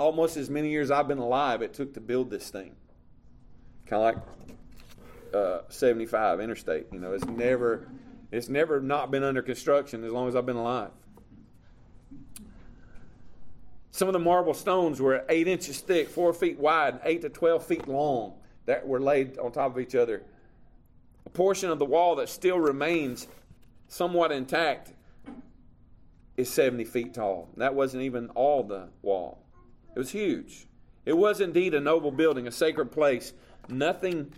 almost 0.00 0.38
as 0.38 0.48
many 0.48 0.70
years 0.70 0.90
I've 0.90 1.06
been 1.06 1.18
alive 1.18 1.60
it 1.60 1.74
took 1.74 1.94
to 1.94 2.00
build 2.00 2.30
this 2.30 2.48
thing. 2.50 2.74
Kind 3.86 4.02
of 4.02 4.14
like 4.14 5.34
uh, 5.34 5.60
75 5.68 6.40
interstate. 6.40 6.86
You 6.92 6.98
know, 6.98 7.12
it's 7.12 7.26
never 7.26 7.86
it's 8.32 8.48
never 8.48 8.80
not 8.80 9.10
been 9.10 9.24
under 9.24 9.42
construction 9.42 10.04
as 10.04 10.12
long 10.12 10.28
as 10.28 10.36
I've 10.36 10.46
been 10.46 10.56
alive. 10.56 10.90
Some 13.90 14.08
of 14.08 14.12
the 14.12 14.20
marble 14.20 14.54
stones 14.54 15.00
were 15.00 15.24
eight 15.28 15.48
inches 15.48 15.80
thick, 15.80 16.08
four 16.08 16.32
feet 16.32 16.58
wide, 16.58 17.00
eight 17.04 17.22
to 17.22 17.28
12 17.28 17.66
feet 17.66 17.88
long, 17.88 18.34
that 18.66 18.86
were 18.86 19.00
laid 19.00 19.36
on 19.38 19.50
top 19.50 19.72
of 19.72 19.80
each 19.80 19.96
other. 19.96 20.22
A 21.30 21.32
portion 21.32 21.70
of 21.70 21.78
the 21.78 21.84
wall 21.84 22.16
that 22.16 22.28
still 22.28 22.58
remains 22.58 23.28
somewhat 23.86 24.32
intact 24.32 24.92
is 26.36 26.50
70 26.50 26.84
feet 26.86 27.14
tall. 27.14 27.48
That 27.56 27.72
wasn't 27.72 28.02
even 28.02 28.30
all 28.30 28.64
the 28.64 28.88
wall. 29.00 29.38
It 29.94 29.98
was 30.00 30.10
huge. 30.10 30.66
It 31.06 31.12
was 31.12 31.40
indeed 31.40 31.72
a 31.74 31.80
noble 31.80 32.10
building, 32.10 32.48
a 32.48 32.50
sacred 32.50 32.90
place. 32.90 33.32
Nothing 33.68 34.32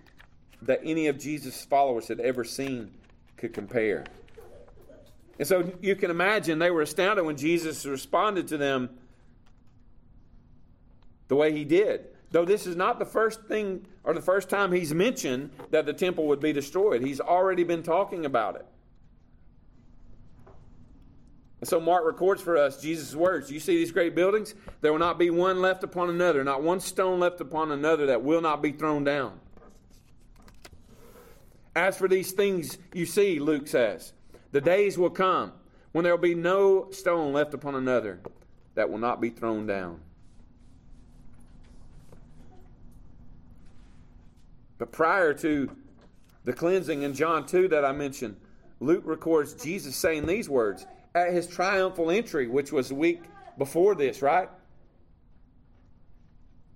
that 0.61 0.81
any 0.85 1.07
of 1.07 1.19
Jesus' 1.19 1.65
followers 1.65 2.09
had 2.09 2.21
ever 2.21 2.45
seen 2.45 2.91
could 3.39 3.55
compare. 3.55 4.05
And 5.39 5.49
so 5.49 5.73
you 5.81 5.97
can 5.97 6.11
imagine 6.11 6.59
they 6.59 6.71
were 6.71 6.83
astounded 6.83 7.25
when 7.25 7.39
Jesus 7.39 7.87
responded 7.87 8.49
to 8.49 8.59
them 8.59 8.91
the 11.29 11.37
way 11.37 11.53
he 11.53 11.65
did. 11.65 12.09
Though 12.33 12.45
this 12.45 12.67
is 12.67 12.77
not 12.77 12.99
the 12.99 13.07
first 13.07 13.45
thing 13.45 13.87
or 14.05 14.15
the 14.15 14.21
first 14.21 14.49
time 14.49 14.73
he's 14.73 14.93
mentioned 14.93 15.51
that 15.71 15.87
the 15.87 15.93
temple 15.93 16.27
would 16.27 16.41
be 16.41 16.53
destroyed, 16.53 17.03
he's 17.03 17.21
already 17.21 17.65
been 17.65 17.83
talking 17.83 18.25
about 18.27 18.57
it. 18.57 18.67
And 21.61 21.69
so 21.69 21.79
Mark 21.79 22.05
records 22.05 22.43
for 22.43 22.57
us 22.57 22.81
Jesus' 22.81 23.15
words. 23.15 23.49
You 23.51 23.61
see 23.61 23.77
these 23.77 23.93
great 23.93 24.17
buildings? 24.17 24.57
There 24.81 24.91
will 24.91 24.99
not 24.99 25.17
be 25.17 25.31
one 25.31 25.61
left 25.61 25.85
upon 25.85 26.11
another, 26.11 26.43
not 26.43 26.61
one 26.61 26.81
stone 26.81 27.21
left 27.21 27.41
upon 27.41 27.71
another 27.71 28.07
that 28.07 28.25
will 28.25 28.41
not 28.41 28.63
be 28.63 28.73
thrown 28.73 29.05
down. 29.05 29.39
As 31.77 31.97
for 31.97 32.09
these 32.09 32.33
things 32.33 32.79
you 32.93 33.07
see, 33.07 33.39
Luke 33.39 33.69
says, 33.69 34.13
the 34.51 34.61
days 34.61 34.99
will 34.99 35.11
come 35.11 35.53
when 35.93 36.03
there 36.03 36.13
will 36.13 36.21
be 36.21 36.35
no 36.35 36.91
stone 36.91 37.33
left 37.33 37.55
upon 37.55 37.77
another 37.77 38.19
that 38.75 38.91
will 38.91 38.99
not 38.99 39.21
be 39.21 39.31
thrown 39.31 39.65
down. 39.65 40.01
But 44.83 44.91
prior 44.91 45.33
to 45.35 45.71
the 46.43 46.53
cleansing 46.53 47.03
in 47.03 47.15
John 47.15 47.47
2 47.47 47.69
that 47.69 47.85
I 47.85 47.93
mentioned, 47.93 48.35
Luke 48.81 49.05
records 49.07 49.55
Jesus 49.55 49.95
saying 49.95 50.27
these 50.27 50.49
words 50.49 50.89
at 51.15 51.33
his 51.33 51.47
triumphal 51.47 52.11
entry, 52.11 52.49
which 52.49 52.73
was 52.73 52.91
a 52.91 52.95
week 52.97 53.23
before 53.57 53.95
this, 53.95 54.23
right? 54.23 54.49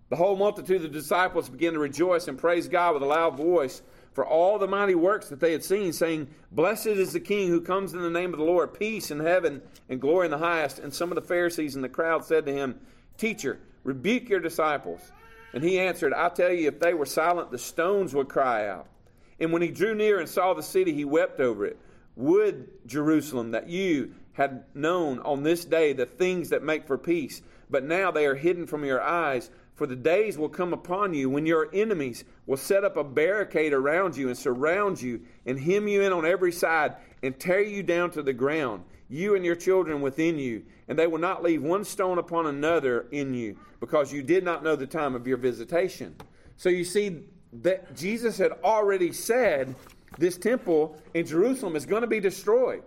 The 0.09 0.15
whole 0.15 0.37
multitude 0.37 0.85
of 0.85 0.93
disciples 0.93 1.49
began 1.49 1.73
to 1.73 1.81
rejoice 1.81 2.29
and 2.29 2.39
praise 2.39 2.69
God 2.69 2.95
with 2.95 3.03
a 3.03 3.07
loud 3.07 3.37
voice 3.37 3.83
for 4.13 4.25
all 4.25 4.61
the 4.61 4.69
mighty 4.69 4.95
works 4.95 5.29
that 5.31 5.41
they 5.41 5.51
had 5.51 5.65
seen, 5.65 5.93
saying, 5.93 6.29
Blessed 6.53 6.87
is 6.87 7.13
the 7.13 7.19
King 7.19 7.49
who 7.49 7.61
comes 7.61 7.93
in 7.93 8.01
the 8.01 8.09
name 8.09 8.33
of 8.33 8.39
the 8.39 8.45
Lord, 8.45 8.73
peace 8.73 9.11
in 9.11 9.19
heaven 9.19 9.61
and 9.89 10.01
glory 10.01 10.27
in 10.27 10.31
the 10.31 10.39
highest. 10.39 10.79
And 10.79 10.95
some 10.95 11.11
of 11.11 11.17
the 11.17 11.23
Pharisees 11.23 11.75
in 11.75 11.83
the 11.83 11.89
crowd 11.89 12.25
said 12.25 12.47
to 12.47 12.53
him, 12.53 12.79
Teacher, 13.19 13.59
rebuke 13.83 14.29
your 14.29 14.39
disciples. 14.39 15.11
And 15.57 15.65
he 15.65 15.79
answered, 15.79 16.13
I 16.13 16.29
tell 16.29 16.53
you, 16.53 16.69
if 16.69 16.81
they 16.81 16.93
were 16.93 17.07
silent, 17.07 17.51
the 17.51 17.57
stones 17.57 18.15
would 18.15 18.29
cry 18.29 18.69
out. 18.69 18.89
And 19.41 19.55
when 19.55 19.63
he 19.63 19.69
drew 19.69 19.95
near 19.95 20.21
and 20.21 20.29
saw 20.29 20.53
the 20.53 20.63
city, 20.63 20.93
he 20.93 21.07
wept 21.07 21.41
over 21.41 21.65
it. 21.65 21.79
Would, 22.15 22.87
Jerusalem, 22.87 23.53
that 23.53 23.67
you 23.67 24.13
had 24.35 24.65
known 24.75 25.19
on 25.21 25.45
this 25.45 25.65
day 25.65 25.95
the 25.95 26.05
things 26.05 26.51
that 26.51 26.63
make 26.63 26.87
for 26.87 26.99
peace, 26.99 27.41
but 27.71 27.85
now 27.85 28.11
they 28.11 28.27
are 28.27 28.35
hidden 28.35 28.67
from 28.67 28.85
your 28.85 29.01
eyes. 29.01 29.51
For 29.77 29.87
the 29.87 29.97
days 29.97 30.37
will 30.37 30.51
come 30.51 30.75
upon 30.75 31.15
you 31.15 31.31
when 31.31 31.47
your 31.47 31.71
enemies 31.73 32.25
will 32.45 32.59
set 32.59 32.85
up 32.85 32.99
a 32.99 33.05
barricade 33.05 33.73
around 33.73 34.15
you 34.15 34.29
and 34.29 34.37
surround 34.37 35.01
you 35.01 35.23
and 35.47 35.59
hem 35.59 35.89
you 35.89 36.03
in 36.03 36.13
on 36.13 36.27
every 36.27 36.53
side 36.53 36.97
and 37.23 37.41
tear 37.41 37.63
you 37.63 37.83
down 37.83 38.11
to 38.11 38.23
the 38.23 38.35
ground, 38.35 38.85
you 39.09 39.35
and 39.35 39.45
your 39.45 39.55
children 39.55 40.01
within 40.01 40.39
you. 40.39 40.65
And 40.89 40.99
they 40.99 41.07
will 41.07 41.19
not 41.19 41.43
leave 41.43 41.63
one 41.63 41.85
stone 41.85 42.19
upon 42.19 42.47
another 42.47 43.07
in 43.11 43.35
you 43.35 43.57
because 43.81 44.13
you 44.13 44.23
did 44.23 44.45
not 44.45 44.63
know 44.63 44.77
the 44.77 44.87
time 44.87 45.15
of 45.15 45.27
your 45.27 45.37
visitation. 45.37 46.17
So 46.57 46.69
you 46.69 46.85
see 46.85 47.25
that 47.63 47.95
Jesus 47.97 48.39
had 48.39 48.53
already 48.65 49.13
said 49.13 49.75
this 50.19 50.37
temple 50.37 50.97
in 51.15 51.27
Jerusalem 51.27 51.77
is 51.77 51.87
going 51.87 52.03
to 52.03 52.07
be 52.07 52.21
destroyed. 52.21 52.83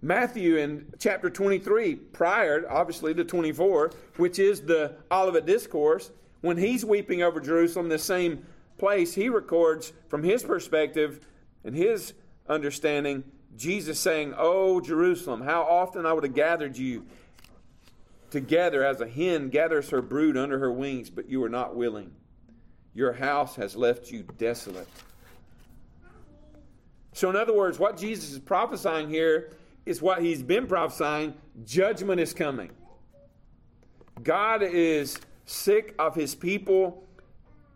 Matthew 0.00 0.56
in 0.56 0.86
chapter 1.00 1.28
23, 1.28 1.96
prior, 1.96 2.64
obviously, 2.70 3.14
to 3.14 3.24
24, 3.24 3.90
which 4.16 4.38
is 4.38 4.60
the 4.60 4.94
Olivet 5.10 5.44
Discourse, 5.44 6.12
when 6.40 6.56
he's 6.56 6.84
weeping 6.84 7.22
over 7.22 7.40
Jerusalem, 7.40 7.88
the 7.88 7.98
same 7.98 8.46
place, 8.78 9.12
he 9.12 9.28
records 9.28 9.92
from 10.08 10.22
his 10.22 10.44
perspective 10.44 11.26
and 11.68 11.76
his 11.76 12.14
understanding, 12.48 13.22
Jesus 13.54 14.00
saying, 14.00 14.34
Oh, 14.38 14.80
Jerusalem, 14.80 15.42
how 15.42 15.62
often 15.62 16.06
I 16.06 16.14
would 16.14 16.24
have 16.24 16.34
gathered 16.34 16.78
you 16.78 17.04
together 18.30 18.82
as 18.82 19.02
a 19.02 19.06
hen 19.06 19.50
gathers 19.50 19.90
her 19.90 20.00
brood 20.00 20.36
under 20.36 20.58
her 20.58 20.72
wings, 20.72 21.10
but 21.10 21.28
you 21.28 21.44
are 21.44 21.48
not 21.50 21.76
willing. 21.76 22.10
Your 22.94 23.12
house 23.12 23.54
has 23.56 23.76
left 23.76 24.10
you 24.10 24.24
desolate. 24.38 24.88
So, 27.12 27.28
in 27.28 27.36
other 27.36 27.54
words, 27.54 27.78
what 27.78 27.98
Jesus 27.98 28.32
is 28.32 28.38
prophesying 28.38 29.10
here 29.10 29.52
is 29.84 30.00
what 30.00 30.22
he's 30.22 30.42
been 30.42 30.66
prophesying 30.66 31.34
judgment 31.66 32.18
is 32.18 32.32
coming. 32.32 32.70
God 34.22 34.62
is 34.62 35.18
sick 35.44 35.94
of 35.98 36.14
his 36.14 36.34
people 36.34 37.06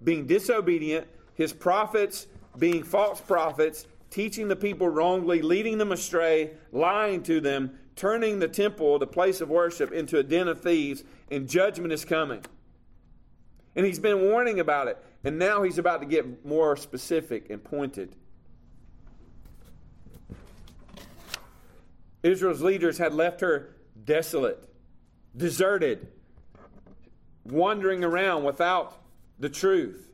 being 0.02 0.26
disobedient, 0.26 1.06
his 1.34 1.52
prophets 1.52 2.26
being 2.58 2.82
false 2.82 3.20
prophets, 3.20 3.86
teaching 4.10 4.48
the 4.48 4.56
people 4.56 4.88
wrongly, 4.88 5.42
leading 5.42 5.78
them 5.78 5.92
astray, 5.92 6.50
lying 6.70 7.22
to 7.24 7.40
them, 7.40 7.78
turning 7.96 8.38
the 8.38 8.48
temple, 8.48 8.98
the 8.98 9.06
place 9.06 9.40
of 9.40 9.48
worship, 9.48 9.92
into 9.92 10.18
a 10.18 10.22
den 10.22 10.48
of 10.48 10.60
thieves, 10.60 11.04
and 11.30 11.48
judgment 11.48 11.92
is 11.92 12.04
coming. 12.04 12.44
And 13.74 13.86
he's 13.86 13.98
been 13.98 14.20
warning 14.20 14.60
about 14.60 14.88
it, 14.88 14.98
and 15.24 15.38
now 15.38 15.62
he's 15.62 15.78
about 15.78 16.00
to 16.00 16.06
get 16.06 16.44
more 16.44 16.76
specific 16.76 17.48
and 17.50 17.62
pointed. 17.62 18.14
Israel's 22.22 22.62
leaders 22.62 22.98
had 22.98 23.14
left 23.14 23.40
her 23.40 23.74
desolate, 24.04 24.68
deserted, 25.36 26.08
wandering 27.44 28.04
around 28.04 28.44
without 28.44 28.96
the 29.38 29.48
truth. 29.48 30.11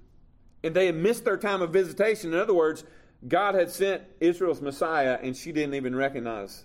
And 0.62 0.74
they 0.74 0.86
had 0.86 0.96
missed 0.96 1.24
their 1.24 1.36
time 1.36 1.62
of 1.62 1.72
visitation. 1.72 2.32
In 2.32 2.38
other 2.38 2.54
words, 2.54 2.84
God 3.26 3.54
had 3.54 3.70
sent 3.70 4.02
Israel's 4.20 4.60
Messiah, 4.60 5.18
and 5.22 5.36
she 5.36 5.52
didn't 5.52 5.74
even 5.74 5.94
recognize 5.94 6.64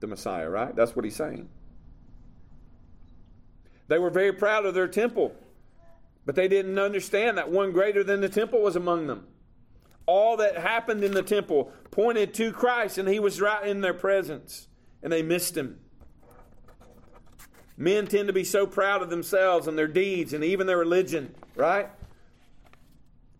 the 0.00 0.06
Messiah, 0.06 0.48
right? 0.48 0.74
That's 0.74 0.94
what 0.94 1.04
he's 1.04 1.16
saying. 1.16 1.48
They 3.88 3.98
were 3.98 4.10
very 4.10 4.32
proud 4.32 4.66
of 4.66 4.74
their 4.74 4.88
temple, 4.88 5.34
but 6.26 6.34
they 6.34 6.48
didn't 6.48 6.78
understand 6.78 7.38
that 7.38 7.50
one 7.50 7.72
greater 7.72 8.04
than 8.04 8.20
the 8.20 8.28
temple 8.28 8.60
was 8.60 8.76
among 8.76 9.06
them. 9.06 9.26
All 10.06 10.36
that 10.38 10.58
happened 10.58 11.04
in 11.04 11.12
the 11.12 11.22
temple 11.22 11.72
pointed 11.90 12.34
to 12.34 12.52
Christ, 12.52 12.98
and 12.98 13.08
he 13.08 13.18
was 13.18 13.40
right 13.40 13.66
in 13.66 13.80
their 13.80 13.94
presence 13.94 14.68
and 15.02 15.12
they 15.12 15.22
missed 15.22 15.56
him. 15.56 15.78
Men 17.76 18.06
tend 18.08 18.26
to 18.26 18.32
be 18.32 18.44
so 18.44 18.66
proud 18.66 19.02
of 19.02 19.10
themselves 19.10 19.68
and 19.68 19.78
their 19.78 19.86
deeds 19.86 20.32
and 20.32 20.42
even 20.42 20.66
their 20.66 20.78
religion, 20.78 21.34
right? 21.54 21.88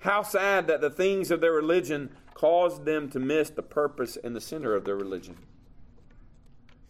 How 0.01 0.23
sad 0.23 0.69
that 0.69 0.81
the 0.81 0.91
things 0.91 1.31
of 1.31 1.41
their 1.41 1.53
religion 1.53 2.11
caused 2.35 2.85
them 2.85 3.11
to 3.11 3.19
miss 3.19 3.51
the 3.51 3.63
purpose 3.63 4.17
and 4.17 4.35
the 4.35 4.41
center 4.41 4.75
of 4.75 4.85
their 4.85 4.95
religion. 4.95 5.37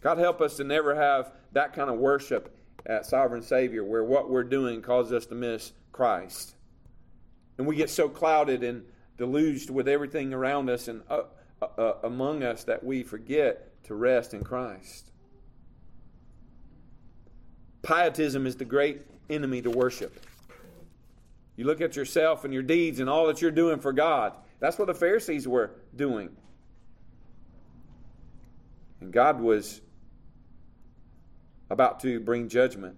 God 0.01 0.19
help 0.19 0.41
us 0.41 0.57
to 0.57 0.63
never 0.63 0.95
have 0.95 1.31
that 1.53 1.73
kind 1.73 1.89
of 1.89 1.97
worship 1.97 2.55
at 2.85 3.05
Sovereign 3.05 3.41
Savior 3.41 3.83
where 3.83 4.03
what 4.03 4.29
we're 4.29 4.43
doing 4.43 4.81
causes 4.81 5.11
us 5.11 5.25
to 5.25 5.35
miss 5.35 5.73
Christ. 5.91 6.55
And 7.57 7.65
we 7.65 7.75
get 7.75 7.89
so 7.89 8.07
clouded 8.07 8.63
and 8.63 8.85
deluged 9.17 9.69
with 9.69 9.87
everything 9.87 10.33
around 10.33 10.69
us 10.69 10.87
and 10.87 11.01
uh, 11.09 11.23
uh, 11.61 11.65
uh 11.77 11.93
among 12.03 12.43
us 12.43 12.63
that 12.65 12.83
we 12.83 13.03
forget 13.03 13.83
to 13.85 13.95
rest 13.95 14.33
in 14.33 14.43
Christ. 14.43 15.11
Pietism 17.81 18.45
is 18.45 18.55
the 18.55 18.65
great 18.65 19.01
enemy 19.29 19.61
to 19.63 19.71
worship. 19.71 20.25
You 21.59 21.65
look 21.65 21.81
at 21.81 21.97
yourself 21.97 22.45
and 22.45 22.53
your 22.53 22.63
deeds 22.63 23.01
and 23.01 23.09
all 23.09 23.27
that 23.27 23.41
you're 23.41 23.51
doing 23.51 23.81
for 23.81 23.91
God. 23.91 24.31
That's 24.61 24.79
what 24.79 24.87
the 24.87 24.93
Pharisees 24.93 25.45
were 25.45 25.71
doing. 25.93 26.29
And 29.01 29.11
God 29.11 29.41
was 29.41 29.81
about 31.69 31.99
to 31.99 32.21
bring 32.21 32.47
judgment. 32.47 32.95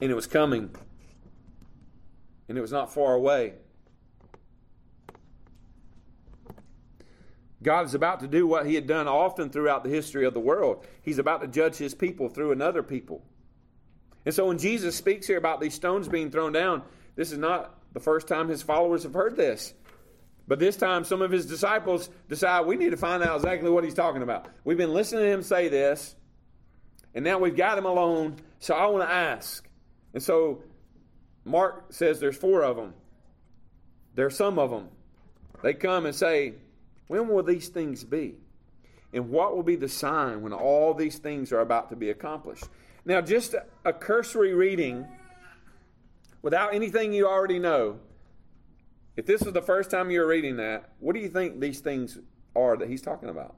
And 0.00 0.08
it 0.08 0.14
was 0.14 0.28
coming. 0.28 0.70
And 2.48 2.56
it 2.56 2.60
was 2.60 2.70
not 2.70 2.94
far 2.94 3.14
away. 3.14 3.54
God 7.60 7.86
is 7.86 7.94
about 7.94 8.20
to 8.20 8.28
do 8.28 8.46
what 8.46 8.66
he 8.66 8.76
had 8.76 8.86
done 8.86 9.08
often 9.08 9.50
throughout 9.50 9.82
the 9.82 9.90
history 9.90 10.24
of 10.24 10.32
the 10.32 10.38
world. 10.38 10.86
He's 11.02 11.18
about 11.18 11.40
to 11.40 11.48
judge 11.48 11.74
his 11.74 11.92
people 11.92 12.28
through 12.28 12.52
another 12.52 12.84
people. 12.84 13.24
And 14.24 14.32
so 14.32 14.46
when 14.46 14.58
Jesus 14.58 14.94
speaks 14.94 15.26
here 15.26 15.38
about 15.38 15.60
these 15.60 15.74
stones 15.74 16.08
being 16.08 16.30
thrown 16.30 16.52
down, 16.52 16.84
this 17.16 17.32
is 17.32 17.38
not 17.38 17.74
the 17.92 18.00
first 18.00 18.28
time 18.28 18.48
his 18.48 18.62
followers 18.62 19.02
have 19.02 19.14
heard 19.14 19.36
this. 19.36 19.74
But 20.48 20.60
this 20.60 20.76
time, 20.76 21.04
some 21.04 21.22
of 21.22 21.32
his 21.32 21.46
disciples 21.46 22.08
decide 22.28 22.66
we 22.66 22.76
need 22.76 22.90
to 22.90 22.96
find 22.96 23.22
out 23.22 23.36
exactly 23.36 23.68
what 23.68 23.82
he's 23.82 23.94
talking 23.94 24.22
about. 24.22 24.46
We've 24.64 24.76
been 24.76 24.92
listening 24.92 25.22
to 25.22 25.30
him 25.30 25.42
say 25.42 25.68
this, 25.68 26.14
and 27.14 27.24
now 27.24 27.38
we've 27.38 27.56
got 27.56 27.78
him 27.78 27.86
alone, 27.86 28.36
so 28.60 28.74
I 28.74 28.86
want 28.86 29.08
to 29.08 29.12
ask. 29.12 29.66
And 30.14 30.22
so 30.22 30.62
Mark 31.44 31.86
says 31.90 32.20
there's 32.20 32.36
four 32.36 32.62
of 32.62 32.76
them. 32.76 32.94
There's 34.14 34.36
some 34.36 34.58
of 34.58 34.70
them. 34.70 34.88
They 35.62 35.74
come 35.74 36.06
and 36.06 36.14
say, 36.14 36.54
when 37.08 37.28
will 37.28 37.42
these 37.42 37.68
things 37.68 38.04
be? 38.04 38.34
And 39.12 39.30
what 39.30 39.56
will 39.56 39.62
be 39.62 39.76
the 39.76 39.88
sign 39.88 40.42
when 40.42 40.52
all 40.52 40.94
these 40.94 41.18
things 41.18 41.52
are 41.52 41.60
about 41.60 41.90
to 41.90 41.96
be 41.96 42.10
accomplished? 42.10 42.64
Now, 43.04 43.20
just 43.20 43.54
a 43.84 43.92
cursory 43.92 44.54
reading 44.54 45.06
without 46.42 46.74
anything 46.74 47.12
you 47.12 47.26
already 47.26 47.58
know, 47.58 47.98
if 49.16 49.26
this 49.26 49.42
is 49.42 49.52
the 49.52 49.62
first 49.62 49.90
time 49.90 50.10
you're 50.10 50.26
reading 50.26 50.56
that, 50.56 50.90
what 51.00 51.14
do 51.14 51.20
you 51.20 51.28
think 51.28 51.60
these 51.60 51.80
things 51.80 52.18
are 52.54 52.76
that 52.76 52.88
he's 52.88 53.02
talking 53.02 53.28
about? 53.28 53.56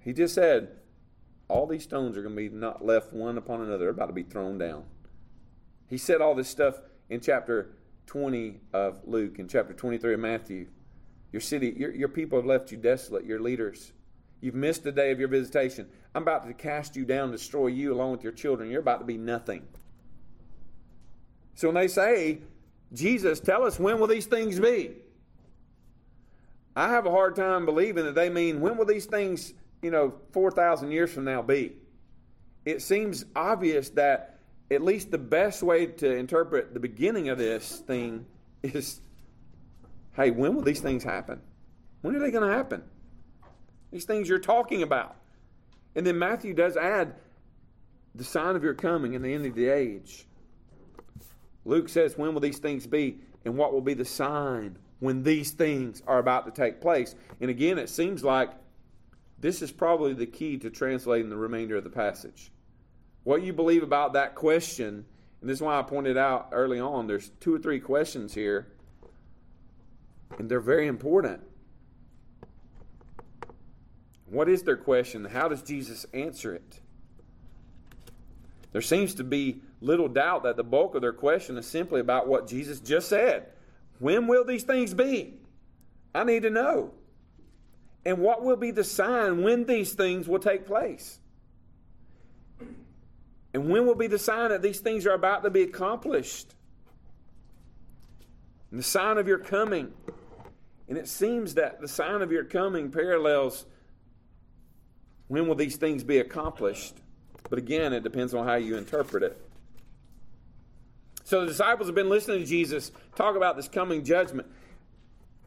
He 0.00 0.12
just 0.12 0.34
said, 0.34 0.70
all 1.48 1.66
these 1.66 1.82
stones 1.82 2.16
are 2.16 2.22
going 2.22 2.34
to 2.34 2.48
be 2.48 2.48
not 2.48 2.84
left 2.84 3.12
one 3.12 3.36
upon 3.36 3.60
another, 3.60 3.78
they're 3.78 3.88
about 3.88 4.06
to 4.06 4.12
be 4.12 4.22
thrown 4.22 4.58
down. 4.58 4.84
He 5.88 5.98
said 5.98 6.20
all 6.20 6.34
this 6.34 6.48
stuff 6.48 6.80
in 7.08 7.20
chapter 7.20 7.70
20 8.06 8.60
of 8.72 9.00
Luke 9.04 9.38
and 9.38 9.48
chapter 9.48 9.72
23 9.72 10.14
of 10.14 10.20
Matthew. 10.20 10.68
Your 11.32 11.40
city, 11.40 11.74
your, 11.76 11.94
your 11.94 12.08
people 12.08 12.38
have 12.38 12.46
left 12.46 12.70
you 12.70 12.78
desolate, 12.78 13.24
your 13.24 13.40
leaders. 13.40 13.92
You've 14.40 14.54
missed 14.54 14.84
the 14.84 14.92
day 14.92 15.10
of 15.10 15.18
your 15.18 15.28
visitation. 15.28 15.88
I'm 16.14 16.22
about 16.22 16.46
to 16.46 16.54
cast 16.54 16.96
you 16.96 17.04
down, 17.04 17.30
destroy 17.30 17.68
you 17.68 17.92
along 17.92 18.12
with 18.12 18.22
your 18.22 18.32
children. 18.32 18.70
You're 18.70 18.80
about 18.80 19.00
to 19.00 19.04
be 19.04 19.16
nothing. 19.16 19.66
So 21.54 21.68
when 21.68 21.74
they 21.74 21.88
say, 21.88 22.38
Jesus, 22.92 23.40
tell 23.40 23.64
us 23.64 23.78
when 23.78 23.98
will 23.98 24.06
these 24.06 24.26
things 24.26 24.60
be? 24.60 24.92
I 26.76 26.88
have 26.88 27.06
a 27.06 27.10
hard 27.10 27.34
time 27.34 27.64
believing 27.64 28.04
that 28.04 28.14
they 28.14 28.30
mean 28.30 28.60
when 28.60 28.76
will 28.76 28.84
these 28.84 29.06
things, 29.06 29.54
you 29.82 29.90
know, 29.90 30.14
4,000 30.32 30.92
years 30.92 31.12
from 31.12 31.24
now 31.24 31.42
be? 31.42 31.72
It 32.64 32.82
seems 32.82 33.24
obvious 33.34 33.90
that 33.90 34.38
at 34.70 34.82
least 34.82 35.10
the 35.10 35.18
best 35.18 35.62
way 35.62 35.86
to 35.86 36.14
interpret 36.14 36.74
the 36.74 36.80
beginning 36.80 37.28
of 37.30 37.38
this 37.38 37.78
thing 37.80 38.26
is 38.62 39.00
hey, 40.14 40.30
when 40.30 40.54
will 40.54 40.62
these 40.62 40.80
things 40.80 41.04
happen? 41.04 41.40
When 42.02 42.14
are 42.14 42.18
they 42.18 42.30
going 42.30 42.48
to 42.48 42.54
happen? 42.54 42.82
These 43.90 44.04
things 44.04 44.28
you're 44.28 44.38
talking 44.38 44.82
about. 44.82 45.16
And 45.94 46.06
then 46.06 46.18
Matthew 46.18 46.54
does 46.54 46.76
add 46.76 47.14
the 48.14 48.24
sign 48.24 48.56
of 48.56 48.62
your 48.62 48.74
coming 48.74 49.14
and 49.14 49.24
the 49.24 49.32
end 49.32 49.46
of 49.46 49.54
the 49.54 49.68
age. 49.68 50.26
Luke 51.64 51.88
says, 51.88 52.16
When 52.16 52.34
will 52.34 52.40
these 52.40 52.58
things 52.58 52.86
be? 52.86 53.18
And 53.44 53.56
what 53.56 53.72
will 53.72 53.80
be 53.80 53.94
the 53.94 54.04
sign 54.04 54.76
when 55.00 55.22
these 55.22 55.52
things 55.52 56.02
are 56.06 56.18
about 56.18 56.44
to 56.46 56.50
take 56.50 56.80
place? 56.80 57.14
And 57.40 57.50
again, 57.50 57.78
it 57.78 57.88
seems 57.88 58.24
like 58.24 58.50
this 59.38 59.62
is 59.62 59.70
probably 59.70 60.14
the 60.14 60.26
key 60.26 60.58
to 60.58 60.70
translating 60.70 61.30
the 61.30 61.36
remainder 61.36 61.76
of 61.76 61.84
the 61.84 61.90
passage. 61.90 62.50
What 63.24 63.42
you 63.42 63.52
believe 63.52 63.82
about 63.82 64.14
that 64.14 64.34
question, 64.34 65.04
and 65.40 65.50
this 65.50 65.58
is 65.58 65.62
why 65.62 65.78
I 65.78 65.82
pointed 65.82 66.16
out 66.16 66.48
early 66.52 66.80
on, 66.80 67.06
there's 67.06 67.30
two 67.40 67.54
or 67.54 67.58
three 67.58 67.78
questions 67.78 68.34
here, 68.34 68.66
and 70.38 70.50
they're 70.50 70.60
very 70.60 70.86
important. 70.86 71.42
What 74.30 74.48
is 74.48 74.62
their 74.62 74.76
question? 74.76 75.24
How 75.24 75.48
does 75.48 75.62
Jesus 75.62 76.06
answer 76.12 76.54
it? 76.54 76.80
There 78.72 78.82
seems 78.82 79.14
to 79.14 79.24
be 79.24 79.62
little 79.80 80.08
doubt 80.08 80.42
that 80.42 80.56
the 80.56 80.64
bulk 80.64 80.94
of 80.94 81.00
their 81.00 81.12
question 81.12 81.56
is 81.56 81.66
simply 81.66 82.00
about 82.00 82.28
what 82.28 82.46
Jesus 82.46 82.80
just 82.80 83.08
said. 83.08 83.46
When 83.98 84.26
will 84.26 84.44
these 84.44 84.64
things 84.64 84.92
be? 84.94 85.34
I 86.14 86.24
need 86.24 86.42
to 86.42 86.50
know. 86.50 86.92
And 88.04 88.18
what 88.18 88.42
will 88.42 88.56
be 88.56 88.70
the 88.70 88.84
sign 88.84 89.42
when 89.42 89.64
these 89.64 89.92
things 89.92 90.28
will 90.28 90.38
take 90.38 90.66
place? 90.66 91.18
And 93.54 93.70
when 93.70 93.86
will 93.86 93.94
be 93.94 94.06
the 94.06 94.18
sign 94.18 94.50
that 94.50 94.62
these 94.62 94.80
things 94.80 95.06
are 95.06 95.14
about 95.14 95.42
to 95.44 95.50
be 95.50 95.62
accomplished? 95.62 96.54
And 98.70 98.78
the 98.78 98.84
sign 98.84 99.16
of 99.16 99.26
your 99.26 99.38
coming. 99.38 99.92
And 100.88 100.98
it 100.98 101.08
seems 101.08 101.54
that 101.54 101.80
the 101.80 101.88
sign 101.88 102.22
of 102.22 102.30
your 102.30 102.44
coming 102.44 102.90
parallels 102.90 103.66
when 105.28 105.46
will 105.46 105.54
these 105.54 105.76
things 105.76 106.02
be 106.02 106.18
accomplished? 106.18 106.94
But 107.48 107.58
again, 107.58 107.92
it 107.92 108.02
depends 108.02 108.34
on 108.34 108.46
how 108.46 108.56
you 108.56 108.76
interpret 108.76 109.22
it. 109.22 109.40
So 111.24 111.42
the 111.42 111.48
disciples 111.48 111.88
have 111.88 111.94
been 111.94 112.08
listening 112.08 112.40
to 112.40 112.46
Jesus 112.46 112.90
talk 113.14 113.36
about 113.36 113.56
this 113.56 113.68
coming 113.68 114.04
judgment. 114.04 114.48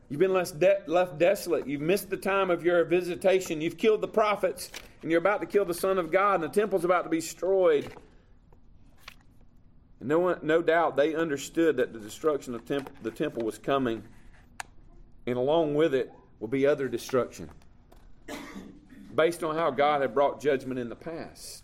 You've 0.09 0.19
been 0.19 0.33
left, 0.33 0.59
de- 0.59 0.81
left 0.87 1.17
desolate. 1.17 1.67
You've 1.67 1.81
missed 1.81 2.09
the 2.09 2.17
time 2.17 2.51
of 2.51 2.63
your 2.63 2.83
visitation. 2.83 3.61
You've 3.61 3.77
killed 3.77 4.01
the 4.01 4.07
prophets, 4.07 4.69
and 5.01 5.09
you're 5.09 5.19
about 5.19 5.41
to 5.41 5.47
kill 5.47 5.65
the 5.65 5.73
Son 5.73 5.97
of 5.97 6.11
God, 6.11 6.35
and 6.35 6.43
the 6.43 6.59
temple's 6.59 6.85
about 6.85 7.03
to 7.03 7.09
be 7.09 7.19
destroyed. 7.19 7.91
And 9.99 10.09
no, 10.09 10.19
one, 10.19 10.39
no 10.43 10.61
doubt 10.61 10.97
they 10.97 11.15
understood 11.15 11.77
that 11.77 11.93
the 11.93 11.99
destruction 11.99 12.53
of 12.53 12.65
temp- 12.65 12.91
the 13.01 13.11
temple 13.11 13.43
was 13.43 13.57
coming, 13.57 14.03
and 15.25 15.37
along 15.37 15.75
with 15.75 15.95
it 15.95 16.11
will 16.39 16.49
be 16.49 16.67
other 16.67 16.87
destruction 16.87 17.49
based 19.21 19.43
on 19.43 19.55
how 19.55 19.69
God 19.69 20.01
had 20.01 20.15
brought 20.15 20.41
judgment 20.41 20.79
in 20.79 20.89
the 20.89 20.95
past. 20.95 21.63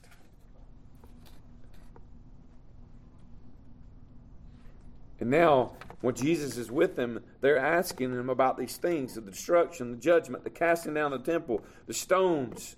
And 5.19 5.31
now, 5.31 5.71
when 6.01 6.13
Jesus 6.13 6.55
is 6.57 6.69
with 6.69 6.95
them, 6.95 7.19
they're 7.41 7.57
asking 7.57 8.11
him 8.11 8.29
about 8.29 8.59
these 8.59 8.77
things 8.77 9.15
the 9.15 9.21
destruction, 9.21 9.89
the 9.89 9.97
judgment, 9.97 10.43
the 10.43 10.51
casting 10.51 10.93
down 10.93 11.13
of 11.13 11.25
the 11.25 11.31
temple, 11.31 11.63
the 11.87 11.95
stones. 11.95 12.75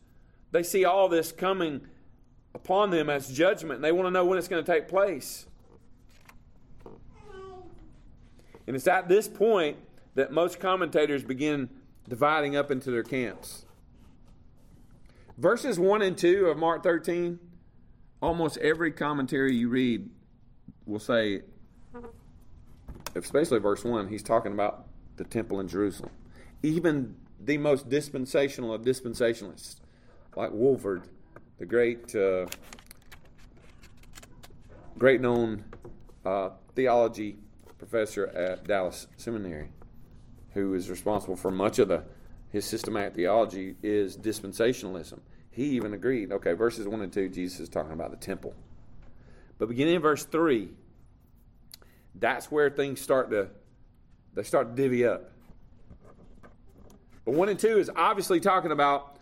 They 0.51 0.63
see 0.63 0.85
all 0.85 1.09
this 1.09 1.33
coming 1.33 1.81
upon 2.55 2.89
them 2.89 3.09
as 3.09 3.29
judgment, 3.29 3.75
and 3.75 3.83
they 3.83 3.91
want 3.91 4.07
to 4.07 4.11
know 4.11 4.23
when 4.23 4.37
it's 4.37 4.47
going 4.47 4.63
to 4.63 4.71
take 4.71 4.87
place. 4.87 5.45
And 8.65 8.77
it's 8.77 8.87
at 8.87 9.09
this 9.09 9.27
point 9.27 9.75
that 10.15 10.31
most 10.31 10.57
commentators 10.61 11.25
begin 11.25 11.67
dividing 12.07 12.55
up 12.55 12.71
into 12.71 12.91
their 12.91 13.03
camps. 13.03 13.65
Verses 15.39 15.79
1 15.79 16.01
and 16.01 16.17
2 16.17 16.47
of 16.47 16.57
Mark 16.57 16.83
13, 16.83 17.39
almost 18.21 18.57
every 18.57 18.91
commentary 18.91 19.55
you 19.55 19.69
read 19.69 20.09
will 20.85 20.99
say, 20.99 21.43
especially 23.15 23.59
verse 23.59 23.85
1, 23.85 24.09
he's 24.09 24.21
talking 24.21 24.51
about 24.51 24.87
the 25.15 25.23
temple 25.23 25.61
in 25.61 25.69
Jerusalem. 25.69 26.11
Even 26.61 27.15
the 27.39 27.57
most 27.57 27.87
dispensational 27.87 28.73
of 28.73 28.81
dispensationalists, 28.81 29.77
like 30.35 30.51
Walvoord, 30.51 31.03
the 31.57 31.65
great, 31.65 32.13
uh, 32.13 32.45
great 34.97 35.21
known 35.21 35.63
uh, 36.25 36.49
theology 36.75 37.37
professor 37.77 38.27
at 38.27 38.65
Dallas 38.65 39.07
Seminary, 39.15 39.69
who 40.53 40.73
is 40.73 40.89
responsible 40.89 41.37
for 41.37 41.49
much 41.49 41.79
of 41.79 41.87
the 41.87 42.03
his 42.51 42.65
systematic 42.65 43.15
theology 43.15 43.75
is 43.83 44.17
dispensationalism. 44.17 45.19
He 45.51 45.65
even 45.71 45.93
agreed. 45.93 46.31
Okay, 46.31 46.53
verses 46.53 46.87
1 46.87 47.01
and 47.01 47.11
2, 47.11 47.29
Jesus 47.29 47.59
is 47.59 47.69
talking 47.69 47.91
about 47.91 48.11
the 48.11 48.17
temple. 48.17 48.53
But 49.57 49.67
beginning 49.67 49.95
in 49.95 50.01
verse 50.01 50.23
3, 50.25 50.69
that's 52.15 52.51
where 52.51 52.69
things 52.69 53.01
start 53.01 53.29
to 53.31 53.49
they 54.33 54.43
start 54.43 54.75
to 54.75 54.81
divvy 54.81 55.05
up. 55.05 55.31
But 57.25 57.33
1 57.33 57.49
and 57.49 57.59
2 57.59 57.79
is 57.79 57.91
obviously 57.95 58.39
talking 58.39 58.71
about 58.71 59.17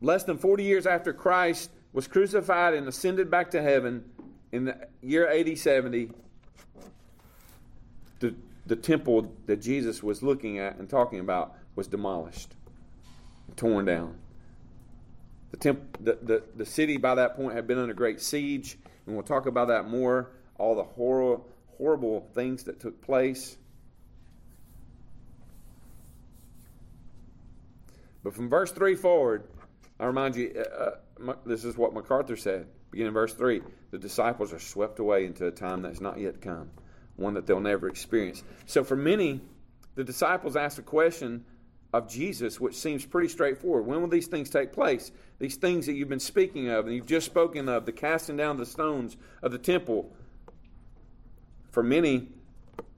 less 0.00 0.24
than 0.24 0.38
40 0.38 0.64
years 0.64 0.86
after 0.86 1.12
Christ 1.12 1.70
was 1.92 2.06
crucified 2.06 2.74
and 2.74 2.86
ascended 2.88 3.30
back 3.30 3.50
to 3.52 3.62
heaven 3.62 4.04
in 4.52 4.64
the 4.64 4.88
year 5.02 5.28
80 5.28 5.56
70 5.56 6.10
the, 8.20 8.34
the 8.66 8.76
temple 8.76 9.32
that 9.46 9.60
Jesus 9.60 10.02
was 10.02 10.22
looking 10.22 10.58
at 10.58 10.76
and 10.76 10.88
talking 10.88 11.20
about 11.20 11.56
was 11.76 11.86
demolished, 11.86 12.54
torn 13.56 13.84
down. 13.84 14.16
The, 15.50 15.56
temp, 15.56 15.98
the, 16.00 16.18
the, 16.22 16.42
the 16.56 16.66
city 16.66 16.96
by 16.96 17.14
that 17.14 17.36
point 17.36 17.54
had 17.54 17.66
been 17.66 17.78
under 17.78 17.94
great 17.94 18.20
siege, 18.20 18.78
and 19.06 19.14
we'll 19.14 19.24
talk 19.24 19.46
about 19.46 19.68
that 19.68 19.88
more. 19.88 20.30
All 20.58 20.74
the 20.74 20.84
horror, 20.84 21.40
horrible 21.78 22.28
things 22.34 22.64
that 22.64 22.80
took 22.80 23.00
place. 23.00 23.56
But 28.22 28.34
from 28.34 28.48
verse 28.48 28.72
3 28.72 28.94
forward, 28.94 29.44
I 30.00 30.06
remind 30.06 30.36
you, 30.36 30.54
uh, 30.56 30.90
uh 31.28 31.34
this 31.44 31.64
is 31.64 31.76
what 31.76 31.92
MacArthur 31.92 32.36
said, 32.36 32.66
beginning 32.90 33.08
in 33.08 33.14
verse 33.14 33.34
3 33.34 33.62
the 33.94 33.98
disciples 33.98 34.52
are 34.52 34.58
swept 34.58 34.98
away 34.98 35.24
into 35.24 35.46
a 35.46 35.52
time 35.52 35.80
that's 35.82 36.00
not 36.00 36.18
yet 36.18 36.40
come, 36.40 36.68
one 37.14 37.34
that 37.34 37.46
they'll 37.46 37.60
never 37.60 37.86
experience. 37.86 38.42
So 38.66 38.82
for 38.82 38.96
many, 38.96 39.40
the 39.94 40.02
disciples 40.02 40.56
asked 40.56 40.80
a 40.80 40.82
question 40.82 41.44
of 41.94 42.08
Jesus, 42.08 42.58
which 42.58 42.74
seems 42.74 43.06
pretty 43.06 43.28
straightforward. 43.28 43.86
When 43.86 44.00
will 44.00 44.08
these 44.08 44.26
things 44.26 44.50
take 44.50 44.72
place? 44.72 45.12
These 45.38 45.54
things 45.54 45.86
that 45.86 45.92
you've 45.92 46.08
been 46.08 46.18
speaking 46.18 46.68
of, 46.68 46.86
and 46.86 46.94
you've 46.94 47.06
just 47.06 47.24
spoken 47.24 47.68
of, 47.68 47.86
the 47.86 47.92
casting 47.92 48.36
down 48.36 48.56
the 48.56 48.66
stones 48.66 49.16
of 49.44 49.52
the 49.52 49.58
temple. 49.58 50.12
For 51.70 51.84
many, 51.84 52.30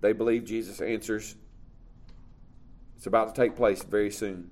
they 0.00 0.14
believe 0.14 0.46
Jesus 0.46 0.80
answers, 0.80 1.36
it's 2.96 3.06
about 3.06 3.34
to 3.34 3.38
take 3.38 3.54
place 3.54 3.82
very 3.82 4.10
soon. 4.10 4.50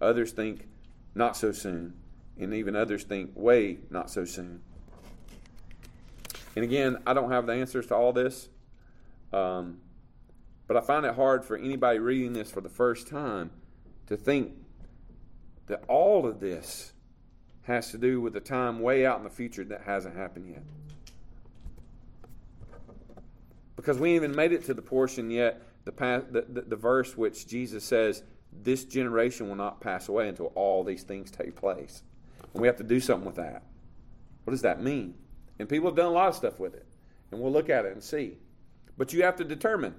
Others 0.00 0.32
think, 0.32 0.68
not 1.14 1.36
so 1.36 1.52
soon. 1.52 1.92
And 2.40 2.54
even 2.54 2.74
others 2.74 3.04
think, 3.04 3.32
way 3.34 3.80
not 3.90 4.08
so 4.08 4.24
soon. 4.24 4.62
And 6.56 6.64
again, 6.64 6.96
I 7.06 7.12
don't 7.12 7.30
have 7.30 7.44
the 7.44 7.52
answers 7.52 7.88
to 7.88 7.94
all 7.94 8.14
this. 8.14 8.48
Um, 9.34 9.82
but 10.66 10.78
I 10.78 10.80
find 10.80 11.04
it 11.04 11.14
hard 11.14 11.44
for 11.44 11.58
anybody 11.58 11.98
reading 11.98 12.32
this 12.32 12.50
for 12.50 12.62
the 12.62 12.70
first 12.70 13.06
time 13.06 13.50
to 14.12 14.16
think 14.18 14.52
that 15.68 15.82
all 15.88 16.26
of 16.26 16.38
this 16.38 16.92
has 17.62 17.90
to 17.92 17.98
do 17.98 18.20
with 18.20 18.36
a 18.36 18.40
time 18.40 18.80
way 18.80 19.06
out 19.06 19.16
in 19.16 19.24
the 19.24 19.30
future 19.30 19.64
that 19.64 19.82
hasn't 19.86 20.14
happened 20.14 20.50
yet. 20.50 20.62
Because 23.74 23.98
we 23.98 24.14
even 24.14 24.34
made 24.34 24.52
it 24.52 24.64
to 24.66 24.74
the 24.74 24.82
portion 24.82 25.30
yet, 25.30 25.62
the, 25.84 25.92
the, 26.30 26.44
the, 26.46 26.60
the 26.60 26.76
verse 26.76 27.16
which 27.16 27.46
Jesus 27.46 27.84
says, 27.84 28.22
This 28.62 28.84
generation 28.84 29.48
will 29.48 29.56
not 29.56 29.80
pass 29.80 30.10
away 30.10 30.28
until 30.28 30.52
all 30.54 30.84
these 30.84 31.04
things 31.04 31.30
take 31.30 31.56
place. 31.56 32.02
And 32.52 32.60
we 32.60 32.68
have 32.68 32.76
to 32.76 32.84
do 32.84 33.00
something 33.00 33.24
with 33.24 33.36
that. 33.36 33.62
What 34.44 34.50
does 34.50 34.62
that 34.62 34.82
mean? 34.82 35.14
And 35.58 35.68
people 35.68 35.88
have 35.88 35.96
done 35.96 36.06
a 36.06 36.10
lot 36.10 36.28
of 36.28 36.34
stuff 36.34 36.60
with 36.60 36.74
it. 36.74 36.86
And 37.30 37.40
we'll 37.40 37.52
look 37.52 37.70
at 37.70 37.86
it 37.86 37.92
and 37.92 38.02
see. 38.02 38.36
But 38.98 39.14
you 39.14 39.22
have 39.22 39.36
to 39.36 39.44
determine. 39.44 39.94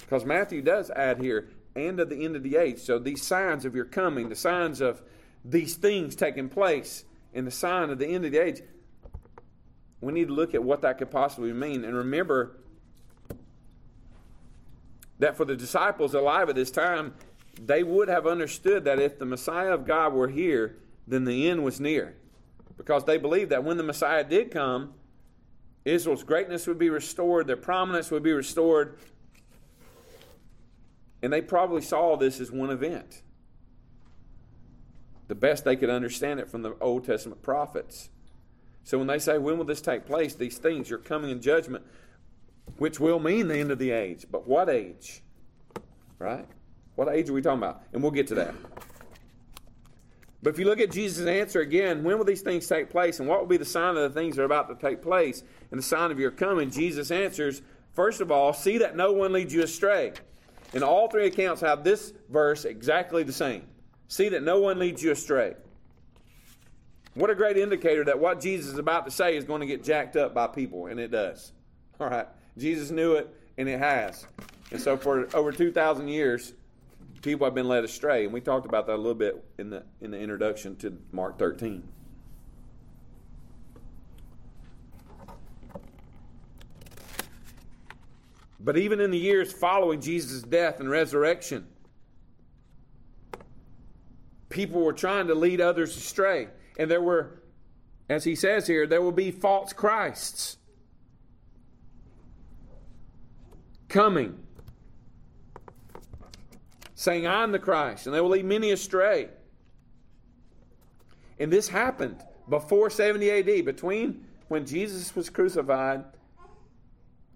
Because 0.00 0.26
Matthew 0.26 0.60
does 0.60 0.90
add 0.90 1.18
here, 1.18 1.48
and 1.74 2.00
of 2.00 2.08
the 2.08 2.24
end 2.24 2.36
of 2.36 2.42
the 2.42 2.56
age. 2.56 2.78
So 2.78 2.98
these 2.98 3.22
signs 3.22 3.64
of 3.64 3.74
your 3.74 3.84
coming, 3.84 4.28
the 4.28 4.36
signs 4.36 4.80
of 4.80 5.02
these 5.44 5.76
things 5.76 6.16
taking 6.16 6.48
place, 6.48 7.04
and 7.34 7.46
the 7.46 7.50
sign 7.50 7.90
of 7.90 7.98
the 7.98 8.06
end 8.06 8.24
of 8.24 8.32
the 8.32 8.38
age, 8.38 8.62
we 10.00 10.12
need 10.12 10.28
to 10.28 10.34
look 10.34 10.54
at 10.54 10.62
what 10.62 10.82
that 10.82 10.98
could 10.98 11.10
possibly 11.10 11.52
mean. 11.52 11.84
And 11.84 11.96
remember 11.96 12.58
that 15.18 15.36
for 15.36 15.44
the 15.44 15.56
disciples 15.56 16.14
alive 16.14 16.48
at 16.48 16.54
this 16.54 16.70
time, 16.70 17.14
they 17.60 17.82
would 17.82 18.08
have 18.08 18.26
understood 18.26 18.84
that 18.84 18.98
if 18.98 19.18
the 19.18 19.26
Messiah 19.26 19.72
of 19.72 19.84
God 19.84 20.12
were 20.12 20.28
here, 20.28 20.76
then 21.06 21.24
the 21.24 21.48
end 21.48 21.64
was 21.64 21.80
near. 21.80 22.14
Because 22.76 23.04
they 23.04 23.18
believed 23.18 23.50
that 23.50 23.64
when 23.64 23.76
the 23.76 23.82
Messiah 23.82 24.22
did 24.22 24.52
come, 24.52 24.94
Israel's 25.84 26.22
greatness 26.22 26.66
would 26.66 26.78
be 26.78 26.90
restored, 26.90 27.46
their 27.46 27.56
prominence 27.56 28.10
would 28.10 28.22
be 28.22 28.32
restored, 28.32 28.98
and 31.22 31.32
they 31.32 31.40
probably 31.40 31.82
saw 31.82 32.16
this 32.16 32.40
as 32.40 32.50
one 32.50 32.70
event. 32.70 33.22
the 35.26 35.34
best 35.34 35.64
they 35.64 35.76
could 35.76 35.90
understand 35.90 36.40
it 36.40 36.48
from 36.48 36.62
the 36.62 36.74
Old 36.80 37.04
Testament 37.04 37.42
prophets. 37.42 38.08
So 38.82 38.96
when 38.96 39.06
they 39.06 39.18
say, 39.18 39.36
When 39.36 39.58
will 39.58 39.66
this 39.66 39.82
take 39.82 40.06
place? 40.06 40.34
These 40.34 40.56
things, 40.58 40.88
you're 40.88 40.98
coming 40.98 41.30
in 41.30 41.42
judgment, 41.42 41.84
which 42.78 42.98
will 42.98 43.20
mean 43.20 43.48
the 43.48 43.58
end 43.58 43.70
of 43.70 43.78
the 43.78 43.90
age. 43.90 44.26
But 44.30 44.48
what 44.48 44.70
age? 44.70 45.22
Right? 46.18 46.46
What 46.96 47.08
age 47.14 47.28
are 47.28 47.34
we 47.34 47.42
talking 47.42 47.58
about? 47.58 47.82
And 47.92 48.02
we'll 48.02 48.12
get 48.12 48.28
to 48.28 48.34
that. 48.36 48.54
But 50.42 50.54
if 50.54 50.58
you 50.58 50.64
look 50.64 50.80
at 50.80 50.90
Jesus' 50.90 51.26
answer 51.26 51.60
again, 51.60 52.04
when 52.04 52.16
will 52.16 52.24
these 52.24 52.42
things 52.42 52.66
take 52.66 52.90
place? 52.90 53.20
And 53.20 53.28
what 53.28 53.40
will 53.40 53.46
be 53.46 53.56
the 53.56 53.64
sign 53.64 53.96
of 53.96 54.02
the 54.02 54.20
things 54.20 54.36
that 54.36 54.42
are 54.42 54.46
about 54.46 54.68
to 54.68 54.74
take 54.74 55.02
place 55.02 55.42
and 55.70 55.78
the 55.78 55.82
sign 55.82 56.10
of 56.10 56.18
your 56.18 56.30
coming? 56.30 56.70
Jesus 56.70 57.10
answers, 57.10 57.60
first 57.92 58.20
of 58.20 58.30
all, 58.32 58.52
see 58.52 58.78
that 58.78 58.96
no 58.96 59.12
one 59.12 59.32
leads 59.32 59.52
you 59.52 59.62
astray. 59.62 60.12
And 60.74 60.82
all 60.82 61.08
three 61.08 61.26
accounts 61.26 61.60
have 61.62 61.84
this 61.84 62.12
verse 62.28 62.64
exactly 62.64 63.22
the 63.22 63.32
same. 63.32 63.62
See 64.08 64.28
that 64.30 64.42
no 64.42 64.60
one 64.60 64.78
leads 64.78 65.02
you 65.02 65.12
astray. 65.12 65.54
What 67.14 67.30
a 67.30 67.34
great 67.34 67.56
indicator 67.56 68.04
that 68.04 68.18
what 68.18 68.40
Jesus 68.40 68.72
is 68.72 68.78
about 68.78 69.04
to 69.06 69.10
say 69.10 69.36
is 69.36 69.44
going 69.44 69.60
to 69.60 69.66
get 69.66 69.82
jacked 69.82 70.16
up 70.16 70.34
by 70.34 70.46
people, 70.46 70.86
and 70.86 71.00
it 71.00 71.10
does. 71.10 71.52
All 72.00 72.08
right. 72.08 72.26
Jesus 72.56 72.90
knew 72.90 73.14
it, 73.14 73.34
and 73.56 73.68
it 73.68 73.78
has. 73.78 74.26
And 74.70 74.80
so 74.80 74.96
for 74.96 75.28
over 75.34 75.52
2,000 75.52 76.08
years, 76.08 76.52
people 77.22 77.46
have 77.46 77.54
been 77.54 77.68
led 77.68 77.84
astray, 77.84 78.24
and 78.24 78.32
we 78.32 78.40
talked 78.40 78.66
about 78.66 78.86
that 78.86 78.94
a 78.94 78.96
little 78.96 79.14
bit 79.14 79.44
in 79.58 79.70
the 79.70 79.82
in 80.00 80.10
the 80.10 80.18
introduction 80.18 80.76
to 80.76 80.96
Mark 81.12 81.38
13. 81.38 81.82
But 88.60 88.76
even 88.76 89.00
in 89.00 89.10
the 89.10 89.18
years 89.18 89.52
following 89.52 90.00
Jesus' 90.00 90.42
death 90.42 90.80
and 90.80 90.90
resurrection, 90.90 91.66
people 94.48 94.82
were 94.82 94.92
trying 94.92 95.28
to 95.28 95.34
lead 95.34 95.60
others 95.60 95.96
astray. 95.96 96.48
And 96.78 96.90
there 96.90 97.00
were, 97.00 97.42
as 98.08 98.24
he 98.24 98.34
says 98.34 98.66
here, 98.66 98.86
there 98.86 99.02
will 99.02 99.12
be 99.12 99.30
false 99.30 99.72
Christs 99.72 100.56
coming 103.88 104.38
saying, 106.94 107.28
I'm 107.28 107.52
the 107.52 107.60
Christ, 107.60 108.06
and 108.06 108.14
they 108.14 108.20
will 108.20 108.30
lead 108.30 108.44
many 108.44 108.72
astray. 108.72 109.28
And 111.38 111.52
this 111.52 111.68
happened 111.68 112.24
before 112.48 112.90
70 112.90 113.30
AD, 113.30 113.64
between 113.64 114.24
when 114.48 114.66
Jesus 114.66 115.14
was 115.14 115.30
crucified 115.30 116.04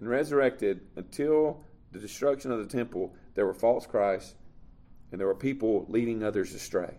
and 0.02 0.10
resurrected 0.10 0.80
until 0.96 1.60
the 1.92 1.98
destruction 2.00 2.50
of 2.50 2.58
the 2.58 2.66
temple, 2.66 3.14
there 3.36 3.46
were 3.46 3.54
false 3.54 3.86
Christs 3.86 4.34
and 5.12 5.20
there 5.20 5.28
were 5.28 5.34
people 5.34 5.86
leading 5.88 6.24
others 6.24 6.52
astray. 6.54 6.92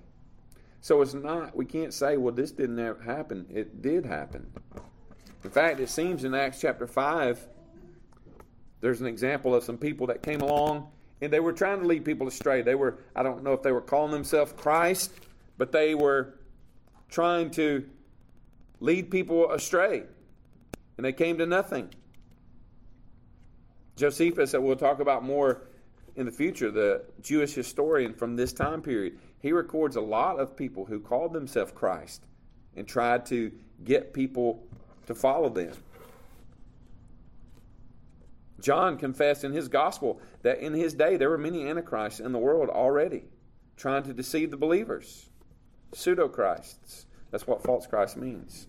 So 0.80 1.02
it's 1.02 1.14
not, 1.14 1.54
we 1.54 1.66
can't 1.66 1.94
say, 1.94 2.16
well, 2.16 2.34
this 2.34 2.52
didn't 2.52 2.78
happen. 3.02 3.46
It 3.50 3.82
did 3.82 4.06
happen. 4.06 4.50
In 5.44 5.50
fact, 5.50 5.82
it 5.82 5.90
seems 5.90 6.24
in 6.24 6.34
Acts 6.34 6.62
chapter 6.62 6.88
5, 6.88 7.46
there's 8.80 9.02
an 9.02 9.08
example 9.08 9.54
of 9.54 9.66
some 9.66 9.78
people 9.78 10.08
that 10.08 10.24
came 10.24 10.40
along 10.40 10.88
and 11.20 11.32
they 11.32 11.42
were 11.42 11.52
trying 11.52 11.82
to 11.82 11.86
lead 11.86 12.06
people 12.06 12.30
astray. 12.30 12.62
They 12.62 12.76
were, 12.76 13.00
I 13.18 13.22
don't 13.22 13.44
know 13.44 13.52
if 13.52 13.64
they 13.64 13.74
were 13.74 13.82
calling 13.82 14.12
themselves 14.12 14.54
Christ, 14.56 15.12
but 15.58 15.74
they 15.74 15.94
were 15.94 16.36
trying 17.10 17.52
to 17.52 17.84
lead 18.80 19.12
people 19.12 19.52
astray. 19.52 20.04
And 20.96 21.04
they 21.06 21.12
came 21.12 21.38
to 21.40 21.46
nothing. 21.46 21.90
Josephus, 23.96 24.52
that 24.52 24.62
we'll 24.62 24.76
talk 24.76 25.00
about 25.00 25.24
more 25.24 25.62
in 26.16 26.26
the 26.26 26.32
future, 26.32 26.72
the 26.72 27.04
Jewish 27.22 27.54
historian 27.54 28.14
from 28.14 28.36
this 28.36 28.54
time 28.54 28.82
period, 28.82 29.20
he 29.40 29.52
records 29.52 29.96
a 29.96 30.02
lot 30.02 30.40
of 30.40 30.56
people 30.56 30.86
who 30.86 31.00
called 31.00 31.34
themselves 31.34 31.72
Christ 31.74 32.24
and 32.76 32.88
tried 32.88 33.26
to 33.28 33.52
get 33.84 34.14
people 34.14 34.64
to 35.08 35.16
follow 35.16 35.50
them. 35.50 35.74
John 38.62 38.98
confessed 38.98 39.44
in 39.44 39.52
his 39.52 39.68
gospel 39.68 40.22
that 40.44 40.60
in 40.60 40.74
his 40.74 40.94
day 40.94 41.18
there 41.18 41.30
were 41.30 41.38
many 41.38 41.68
antichrists 41.68 42.20
in 42.20 42.32
the 42.32 42.40
world 42.40 42.70
already 42.70 43.24
trying 43.76 44.04
to 44.04 44.14
deceive 44.14 44.52
the 44.52 44.58
believers. 44.58 45.30
Pseudo 45.94 46.28
Christs. 46.28 47.06
That's 47.32 47.46
what 47.46 47.64
false 47.64 47.88
Christ 47.88 48.16
means. 48.16 48.68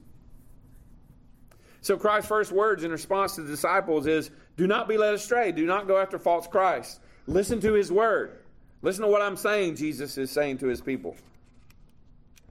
So 1.80 1.96
Christ's 1.96 2.28
first 2.28 2.50
words 2.50 2.82
in 2.82 2.90
response 2.90 3.34
to 3.34 3.42
the 3.42 3.50
disciples 3.50 4.06
is 4.06 4.30
do 4.56 4.66
not 4.66 4.88
be 4.88 4.96
led 4.96 5.14
astray. 5.14 5.52
Do 5.52 5.66
not 5.66 5.86
go 5.86 5.98
after 5.98 6.18
false 6.18 6.46
Christ. 6.46 7.00
Listen 7.26 7.60
to 7.60 7.72
his 7.72 7.90
word. 7.90 8.38
Listen 8.82 9.02
to 9.02 9.08
what 9.08 9.22
I'm 9.22 9.36
saying, 9.36 9.76
Jesus 9.76 10.18
is 10.18 10.30
saying 10.30 10.58
to 10.58 10.66
his 10.66 10.80
people. 10.80 11.16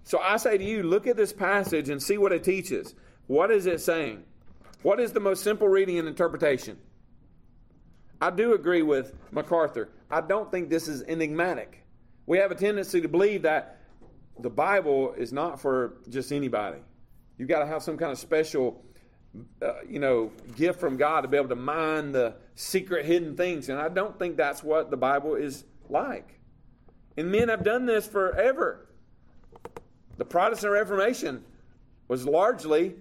So 0.04 0.20
I 0.20 0.38
say 0.38 0.58
to 0.58 0.64
you, 0.64 0.84
look 0.84 1.08
at 1.08 1.16
this 1.16 1.32
passage 1.32 1.90
and 1.90 2.02
see 2.02 2.18
what 2.18 2.32
it 2.32 2.44
teaches. 2.44 2.96
What 3.28 3.52
is 3.52 3.68
it 3.68 3.80
saying? 3.82 4.24
What 4.82 5.00
is 5.00 5.14
the 5.14 5.20
most 5.20 5.44
simple 5.44 5.68
reading 5.68 5.98
and 5.98 6.08
interpretation? 6.08 6.78
I 8.20 8.30
do 8.30 8.54
agree 8.54 8.82
with 8.82 9.14
MacArthur. 9.32 9.90
I 10.10 10.22
don't 10.22 10.52
think 10.52 10.70
this 10.70 10.88
is 10.88 11.04
enigmatic. 11.04 11.86
We 12.26 12.38
have 12.38 12.52
a 12.52 12.56
tendency 12.56 13.02
to 13.02 13.08
believe 13.08 13.44
that 13.44 13.80
the 14.40 14.50
Bible 14.50 15.14
is 15.14 15.32
not 15.32 15.62
for 15.62 15.98
just 16.10 16.32
anybody. 16.32 16.80
You've 17.38 17.50
got 17.50 17.60
to 17.60 17.66
have 17.66 17.84
some 17.84 17.98
kind 17.98 18.12
of 18.12 18.18
special, 18.18 18.84
uh, 19.62 19.74
you 19.88 20.00
know, 20.00 20.32
gift 20.56 20.80
from 20.80 20.98
God 20.98 21.22
to 21.22 21.28
be 21.28 21.38
able 21.38 21.50
to 21.50 21.56
mine 21.56 22.12
the 22.12 22.36
secret 22.56 23.06
hidden 23.06 23.36
things. 23.36 23.70
And 23.70 23.80
I 23.80 23.90
don't 23.90 24.18
think 24.20 24.38
that's 24.38 24.64
what 24.64 24.92
the 24.92 24.98
Bible 24.98 25.36
is 25.36 25.64
like. 25.90 26.40
And 27.18 27.32
men 27.32 27.50
have 27.50 27.64
done 27.64 27.86
this 27.86 28.08
forever. 28.08 28.88
The 30.18 30.26
Protestant 30.26 30.74
Reformation 30.74 31.44
was 32.08 32.26
largely 32.26 32.96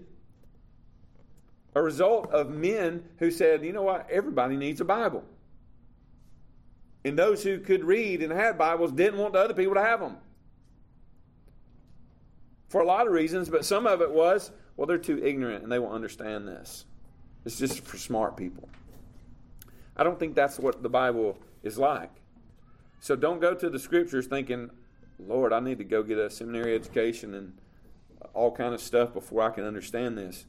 a 1.74 1.82
result 1.82 2.30
of 2.30 2.50
men 2.50 3.04
who 3.18 3.30
said, 3.30 3.64
you 3.64 3.72
know 3.72 3.82
what, 3.82 4.08
everybody 4.10 4.56
needs 4.56 4.80
a 4.80 4.84
Bible. 4.84 5.24
And 7.04 7.18
those 7.18 7.42
who 7.42 7.58
could 7.58 7.84
read 7.84 8.22
and 8.22 8.32
had 8.32 8.56
Bibles 8.56 8.92
didn't 8.92 9.18
want 9.18 9.32
the 9.32 9.40
other 9.40 9.54
people 9.54 9.74
to 9.74 9.82
have 9.82 10.00
them. 10.00 10.16
For 12.68 12.80
a 12.80 12.86
lot 12.86 13.06
of 13.06 13.12
reasons, 13.12 13.48
but 13.48 13.64
some 13.64 13.86
of 13.86 14.00
it 14.00 14.10
was, 14.10 14.50
well, 14.76 14.86
they're 14.86 14.98
too 14.98 15.22
ignorant 15.24 15.62
and 15.62 15.70
they 15.70 15.78
won't 15.78 15.94
understand 15.94 16.48
this. 16.48 16.86
It's 17.44 17.58
just 17.58 17.80
for 17.80 17.96
smart 17.96 18.36
people. 18.36 18.68
I 19.96 20.04
don't 20.04 20.18
think 20.18 20.34
that's 20.34 20.58
what 20.58 20.82
the 20.82 20.88
Bible 20.88 21.38
is 21.62 21.78
like. 21.78 22.10
So 23.00 23.16
don't 23.16 23.40
go 23.40 23.54
to 23.54 23.68
the 23.68 23.78
scriptures 23.78 24.26
thinking, 24.26 24.70
Lord, 25.18 25.52
I 25.52 25.60
need 25.60 25.78
to 25.78 25.84
go 25.84 26.02
get 26.02 26.18
a 26.18 26.30
seminary 26.30 26.74
education 26.74 27.34
and 27.34 27.52
all 28.34 28.50
kind 28.52 28.74
of 28.74 28.80
stuff 28.80 29.12
before 29.12 29.42
I 29.42 29.50
can 29.50 29.64
understand 29.64 30.16
this. 30.16 30.46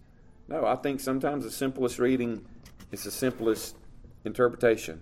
No, 0.47 0.65
I 0.65 0.75
think 0.75 0.99
sometimes 0.99 1.43
the 1.43 1.51
simplest 1.51 1.99
reading 1.99 2.45
is 2.91 3.03
the 3.03 3.11
simplest 3.11 3.75
interpretation. 4.23 5.01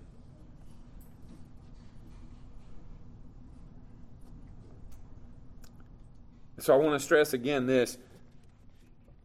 So 6.60 6.74
I 6.74 6.78
want 6.78 7.00
to 7.00 7.04
stress 7.04 7.34
again 7.34 7.66
this 7.66 7.98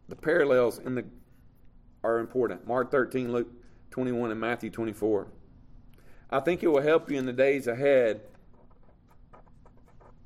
the 0.09 0.16
parallels 0.16 0.79
in 0.79 0.95
the 0.95 1.05
are 2.05 2.19
important. 2.19 2.66
Mark 2.66 2.90
13, 2.90 3.33
Luke 3.33 3.49
21, 3.90 4.31
and 4.31 4.40
Matthew 4.40 4.71
24. 4.71 5.27
I 6.31 6.40
think 6.40 6.62
it 6.62 6.69
will 6.69 6.83
help 6.83 7.11
you 7.11 7.19
in 7.19 7.27
the 7.27 7.33
days 7.33 7.66
ahead 7.66 8.21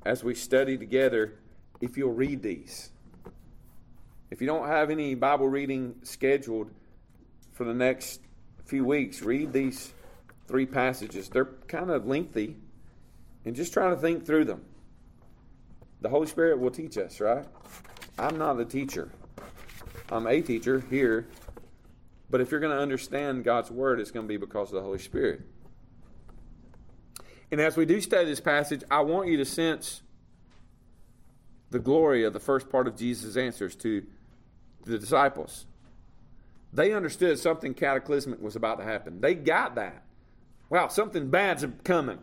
as 0.05 0.23
we 0.23 0.35
study 0.35 0.77
together 0.77 1.39
if 1.79 1.97
you'll 1.97 2.13
read 2.13 2.43
these. 2.43 2.91
If 4.29 4.41
you 4.41 4.47
don't 4.47 4.67
have 4.67 4.89
any 4.89 5.15
Bible 5.15 5.47
reading 5.47 5.95
scheduled 6.03 6.71
for 7.51 7.63
the 7.63 7.73
next 7.73 8.21
few 8.65 8.85
weeks, 8.85 9.21
read 9.21 9.51
these 9.51 9.93
three 10.47 10.65
passages. 10.65 11.29
They're 11.29 11.45
kind 11.67 11.89
of 11.89 12.07
lengthy, 12.07 12.57
and 13.45 13.55
just 13.55 13.73
try 13.73 13.89
to 13.89 13.95
think 13.95 14.25
through 14.25 14.45
them. 14.45 14.63
The 16.01 16.09
Holy 16.09 16.27
Spirit 16.27 16.59
will 16.59 16.71
teach 16.71 16.97
us, 16.97 17.19
right? 17.19 17.45
I'm 18.17 18.37
not 18.37 18.59
a 18.59 18.65
teacher. 18.65 19.11
I'm 20.11 20.27
a 20.27 20.41
teacher 20.41 20.83
here, 20.89 21.27
but 22.29 22.41
if 22.41 22.51
you're 22.51 22.59
going 22.59 22.75
to 22.75 22.81
understand 22.81 23.43
God's 23.43 23.71
Word, 23.71 23.99
it's 23.99 24.11
going 24.11 24.25
to 24.25 24.27
be 24.27 24.37
because 24.37 24.69
of 24.69 24.75
the 24.75 24.81
Holy 24.81 24.99
Spirit. 24.99 25.41
And 27.51 27.59
as 27.59 27.75
we 27.75 27.85
do 27.85 27.99
study 28.01 28.25
this 28.25 28.39
passage, 28.39 28.83
I 28.89 29.01
want 29.01 29.29
you 29.29 29.37
to 29.37 29.45
sense 29.45 30.01
the 31.69 31.79
glory 31.79 32.23
of 32.25 32.33
the 32.33 32.39
first 32.39 32.69
part 32.69 32.87
of 32.87 32.97
Jesus' 32.97 33.37
answers 33.37 33.75
to 33.77 34.05
the 34.85 34.97
disciples. 34.97 35.65
They 36.73 36.93
understood 36.93 37.39
something 37.39 37.73
cataclysmic 37.73 38.41
was 38.41 38.55
about 38.55 38.79
to 38.79 38.83
happen. 38.83 39.21
They 39.21 39.35
got 39.35 39.75
that. 39.75 40.03
Wow, 40.69 40.87
something 40.87 41.29
bad's 41.29 41.65
coming. 41.83 42.19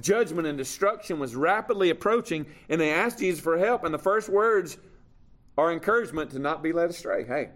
Judgment 0.00 0.46
and 0.46 0.58
destruction 0.58 1.18
was 1.18 1.34
rapidly 1.34 1.90
approaching, 1.90 2.46
and 2.68 2.80
they 2.80 2.90
asked 2.90 3.20
Jesus 3.20 3.40
for 3.40 3.58
help. 3.58 3.84
And 3.84 3.94
the 3.94 3.98
first 3.98 4.28
words 4.28 4.76
are 5.58 5.70
encouragement 5.70 6.30
to 6.30 6.38
not 6.38 6.62
be 6.62 6.72
led 6.72 6.88
astray. 6.88 7.24
Hey, 7.24 7.50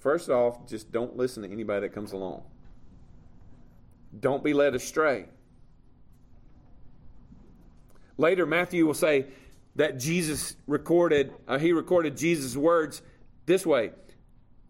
first 0.00 0.28
off, 0.28 0.68
just 0.68 0.92
don't 0.92 1.16
listen 1.16 1.42
to 1.44 1.50
anybody 1.50 1.86
that 1.86 1.94
comes 1.94 2.12
along. 2.12 2.42
Don't 4.20 4.44
be 4.44 4.52
led 4.52 4.74
astray. 4.74 5.24
Later, 8.18 8.44
Matthew 8.44 8.84
will 8.84 8.92
say, 8.92 9.26
that 9.76 9.98
Jesus 9.98 10.56
recorded, 10.66 11.32
uh, 11.48 11.58
he 11.58 11.72
recorded 11.72 12.16
Jesus' 12.16 12.56
words 12.56 13.02
this 13.46 13.66
way 13.66 13.90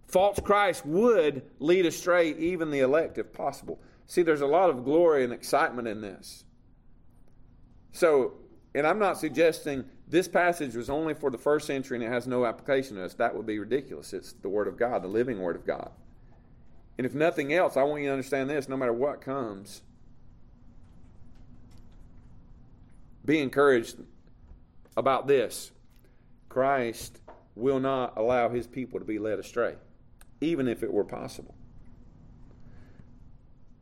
false 0.07 0.39
Christ 0.39 0.87
would 0.87 1.43
lead 1.59 1.87
astray 1.87 2.31
even 2.35 2.71
the 2.71 2.81
elect 2.81 3.19
if 3.19 3.33
possible. 3.33 3.81
See, 4.07 4.23
there's 4.23 4.43
a 4.43 4.47
lot 4.47 4.71
of 4.71 4.85
glory 4.85 5.25
and 5.25 5.33
excitement 5.33 5.89
in 5.89 6.01
this. 6.01 6.45
So, 7.93 8.35
and 8.75 8.87
I'm 8.87 8.99
not 8.99 9.19
suggesting 9.19 9.85
this 10.09 10.27
passage 10.27 10.75
was 10.75 10.91
only 10.91 11.15
for 11.15 11.31
the 11.31 11.39
first 11.39 11.67
century 11.67 11.97
and 11.97 12.05
it 12.05 12.11
has 12.11 12.27
no 12.27 12.45
application 12.45 12.97
to 12.97 13.05
us. 13.05 13.15
That 13.15 13.35
would 13.35 13.47
be 13.47 13.59
ridiculous. 13.59 14.13
It's 14.13 14.33
the 14.33 14.49
Word 14.49 14.67
of 14.67 14.77
God, 14.77 15.03
the 15.03 15.09
living 15.09 15.41
Word 15.41 15.57
of 15.57 15.65
God. 15.65 15.91
And 16.99 17.07
if 17.07 17.15
nothing 17.15 17.53
else, 17.53 17.77
I 17.77 17.85
want 17.85 18.03
you 18.03 18.09
to 18.09 18.13
understand 18.13 18.51
this 18.51 18.69
no 18.69 18.77
matter 18.77 18.93
what 18.93 19.21
comes, 19.21 19.83
be 23.25 23.41
encouraged 23.41 23.97
about 24.97 25.27
this 25.27 25.71
Christ 26.49 27.21
will 27.57 27.81
not 27.81 28.17
allow 28.17 28.49
his 28.49 28.67
people 28.67 28.99
to 28.99 29.05
be 29.05 29.19
led 29.19 29.39
astray, 29.39 29.75
even 30.41 30.69
if 30.69 30.83
it 30.83 30.93
were 30.93 31.05
possible. 31.05 31.55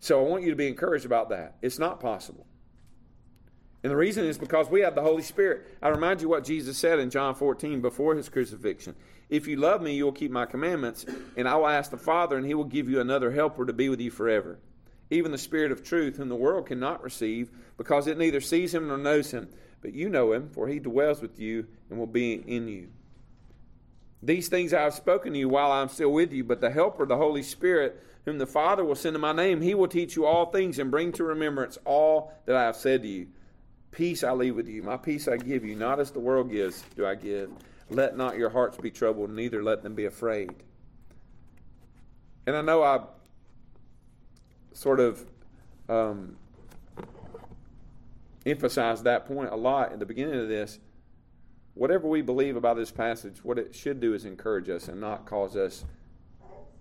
So 0.01 0.25
I 0.25 0.29
want 0.29 0.43
you 0.43 0.51
to 0.51 0.57
be 0.57 0.69
encouraged 0.69 1.07
about 1.07 1.31
that. 1.31 1.57
It's 1.63 1.79
not 1.79 2.01
possible. 2.01 2.47
And 3.83 3.90
the 3.90 3.97
reason 3.97 4.25
is 4.25 4.38
because 4.38 4.71
we 4.71 4.83
have 4.83 4.95
the 4.95 5.03
Holy 5.03 5.23
Spirit. 5.23 5.66
I 5.83 5.88
remind 5.88 6.23
you 6.23 6.29
what 6.29 6.45
Jesus 6.45 6.79
said 6.79 7.01
in 7.01 7.11
John 7.11 7.35
14 7.35 7.81
before 7.81 8.14
his 8.14 8.29
crucifixion. 8.29 8.95
If 9.29 9.49
you 9.49 9.57
love 9.57 9.83
me, 9.83 9.95
you 9.95 10.05
will 10.05 10.12
keep 10.12 10.31
my 10.31 10.47
commandments, 10.47 11.05
and 11.37 11.49
I 11.49 11.57
will 11.57 11.66
ask 11.66 11.90
the 11.90 11.97
Father, 11.97 12.37
and 12.37 12.47
he 12.47 12.55
will 12.55 12.64
give 12.64 12.88
you 12.88 13.01
another 13.01 13.33
helper 13.33 13.66
to 13.66 13.73
be 13.73 13.88
with 13.88 14.01
you 14.01 14.11
forever. 14.11 14.59
Even 15.11 15.33
the 15.33 15.38
Spirit 15.38 15.73
of 15.73 15.83
truth, 15.83 16.16
whom 16.16 16.29
the 16.29 16.37
world 16.37 16.66
cannot 16.66 17.03
receive, 17.03 17.51
because 17.77 18.07
it 18.07 18.18
neither 18.18 18.40
sees 18.40 18.73
him 18.73 18.87
nor 18.87 18.99
knows 18.99 19.33
him. 19.33 19.49
But 19.81 19.95
you 19.95 20.09
know 20.09 20.33
him, 20.33 20.51
for 20.51 20.68
he 20.68 20.79
dwells 20.79 21.21
with 21.21 21.40
you 21.40 21.66
and 21.90 21.99
will 21.99 22.07
be 22.07 22.35
in 22.35 22.68
you. 22.68 22.88
These 24.23 24.49
things 24.49 24.73
I 24.73 24.83
have 24.83 24.95
spoken 24.95 25.33
to 25.33 25.38
you 25.38 25.49
while 25.49 25.73
I 25.73 25.83
am 25.83 25.88
still 25.88 26.12
with 26.12 26.33
you, 26.33 26.45
but 26.45 26.61
the 26.61 26.71
Helper, 26.71 27.05
the 27.05 27.16
Holy 27.16 27.42
Spirit, 27.42 28.01
whom 28.25 28.38
the 28.38 28.47
Father 28.47 28.85
will 28.85 28.95
send 28.95 29.16
in 29.16 29.21
my 29.21 29.33
name, 29.33 29.61
he 29.61 29.75
will 29.75 29.88
teach 29.88 30.14
you 30.14 30.25
all 30.25 30.47
things 30.47 30.79
and 30.79 30.92
bring 30.92 31.11
to 31.12 31.25
remembrance 31.25 31.77
all 31.85 32.33
that 32.47 32.55
I 32.55 32.62
have 32.62 32.77
said 32.77 33.03
to 33.03 33.09
you. 33.09 33.27
Peace 33.93 34.25
I 34.25 34.33
leave 34.33 34.57
with 34.57 34.69
you, 34.69 34.83
my 34.83 34.97
peace 34.97 35.29
I 35.29 35.37
give 35.37 35.65
you, 35.65 35.77
not 35.77 36.01
as 36.01 36.11
the 36.11 36.19
world 36.19 36.51
gives, 36.51 36.83
do 36.97 37.07
I 37.07 37.15
give. 37.15 37.51
Let 37.91 38.17
not 38.17 38.39
your 38.39 38.49
hearts 38.49 38.79
be 38.79 38.91
troubled, 38.91 39.31
neither 39.31 39.63
let 39.63 39.83
them 39.83 39.95
be 39.95 40.07
afraid. 40.07 40.51
And 42.47 42.57
I 42.57 42.63
know 42.63 42.83
I 42.83 43.01
sort 44.73 44.99
of 44.99 45.25
um, 45.91 46.37
emphasized 48.47 49.05
that 49.05 49.27
point 49.27 49.51
a 49.53 49.57
lot 49.57 49.93
in 49.93 49.99
the 49.99 50.07
beginning 50.07 50.41
of 50.41 50.49
this. 50.49 50.79
Whatever 51.75 52.09
we 52.09 52.23
believe 52.23 52.57
about 52.57 52.77
this 52.77 52.91
passage, 52.91 53.45
what 53.45 53.59
it 53.59 53.75
should 53.75 54.01
do 54.01 54.15
is 54.15 54.25
encourage 54.25 54.71
us 54.71 54.89
and 54.89 55.01
not 55.01 55.27
cause 55.27 55.55
us 55.55 55.85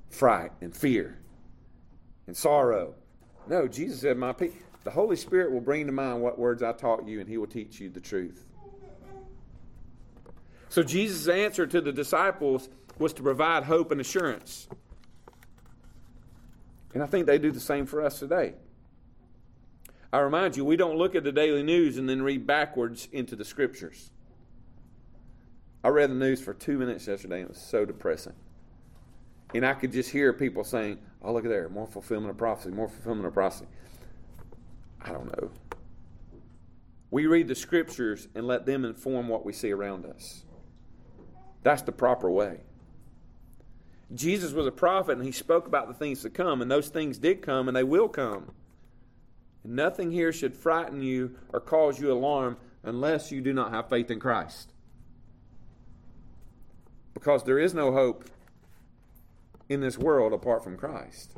fright 0.09 0.51
and 0.61 0.75
fear 0.75 1.19
and 2.25 2.35
sorrow. 2.35 2.95
No, 3.47 3.67
Jesus 3.67 3.99
said, 3.99 4.17
My 4.17 4.31
peace. 4.31 4.53
The 4.83 4.91
Holy 4.91 5.15
Spirit 5.15 5.51
will 5.51 5.61
bring 5.61 5.85
to 5.85 5.91
mind 5.91 6.21
what 6.21 6.39
words 6.39 6.63
I 6.63 6.71
taught 6.71 7.07
you, 7.07 7.19
and 7.19 7.29
He 7.29 7.37
will 7.37 7.47
teach 7.47 7.79
you 7.79 7.89
the 7.89 7.99
truth. 7.99 8.45
So 10.69 10.83
Jesus' 10.83 11.27
answer 11.27 11.67
to 11.67 11.81
the 11.81 11.91
disciples 11.91 12.69
was 12.97 13.13
to 13.13 13.23
provide 13.23 13.63
hope 13.63 13.91
and 13.91 13.99
assurance. 13.99 14.67
And 16.93 17.03
I 17.03 17.05
think 17.05 17.25
they 17.25 17.37
do 17.37 17.51
the 17.51 17.59
same 17.59 17.85
for 17.85 18.01
us 18.01 18.19
today. 18.19 18.53
I 20.13 20.19
remind 20.19 20.57
you, 20.57 20.65
we 20.65 20.75
don't 20.75 20.97
look 20.97 21.15
at 21.15 21.23
the 21.23 21.31
daily 21.31 21.63
news 21.63 21.97
and 21.97 22.07
then 22.07 22.21
read 22.21 22.45
backwards 22.45 23.07
into 23.11 23.35
the 23.35 23.45
scriptures. 23.45 24.11
I 25.83 25.87
read 25.87 26.09
the 26.09 26.15
news 26.15 26.41
for 26.41 26.53
two 26.53 26.77
minutes 26.77 27.07
yesterday 27.07 27.41
and 27.41 27.45
it 27.45 27.49
was 27.49 27.61
so 27.61 27.85
depressing. 27.85 28.33
And 29.53 29.65
I 29.65 29.73
could 29.73 29.91
just 29.91 30.09
hear 30.09 30.31
people 30.33 30.63
saying, 30.63 30.99
Oh, 31.21 31.33
look 31.33 31.45
at 31.45 31.49
there, 31.49 31.69
more 31.69 31.87
fulfillment 31.87 32.31
of 32.31 32.37
prophecy, 32.37 32.71
more 32.71 32.87
fulfillment 32.87 33.27
of 33.27 33.33
prophecy. 33.33 33.65
I 35.03 35.11
don't 35.11 35.25
know. 35.25 35.51
We 37.09 37.25
read 37.25 37.47
the 37.47 37.55
scriptures 37.55 38.27
and 38.35 38.47
let 38.47 38.65
them 38.65 38.85
inform 38.85 39.27
what 39.27 39.45
we 39.45 39.51
see 39.51 39.71
around 39.71 40.05
us. 40.05 40.45
That's 41.63 41.81
the 41.81 41.91
proper 41.91 42.29
way. 42.31 42.61
Jesus 44.13 44.51
was 44.51 44.67
a 44.67 44.71
prophet 44.71 45.17
and 45.17 45.25
he 45.25 45.31
spoke 45.31 45.67
about 45.67 45.87
the 45.87 45.93
things 45.93 46.21
to 46.21 46.29
come, 46.29 46.61
and 46.61 46.69
those 46.69 46.89
things 46.89 47.17
did 47.17 47.41
come 47.41 47.67
and 47.67 47.75
they 47.75 47.83
will 47.83 48.09
come. 48.09 48.51
And 49.63 49.75
nothing 49.75 50.11
here 50.11 50.31
should 50.31 50.55
frighten 50.55 51.01
you 51.01 51.35
or 51.53 51.59
cause 51.59 51.99
you 51.99 52.11
alarm 52.11 52.57
unless 52.83 53.31
you 53.31 53.41
do 53.41 53.53
not 53.53 53.71
have 53.71 53.89
faith 53.89 54.09
in 54.09 54.19
Christ. 54.19 54.73
Because 57.13 57.43
there 57.43 57.59
is 57.59 57.73
no 57.73 57.91
hope 57.91 58.25
in 59.69 59.81
this 59.81 59.97
world 59.97 60.33
apart 60.33 60.63
from 60.63 60.77
Christ. 60.77 61.35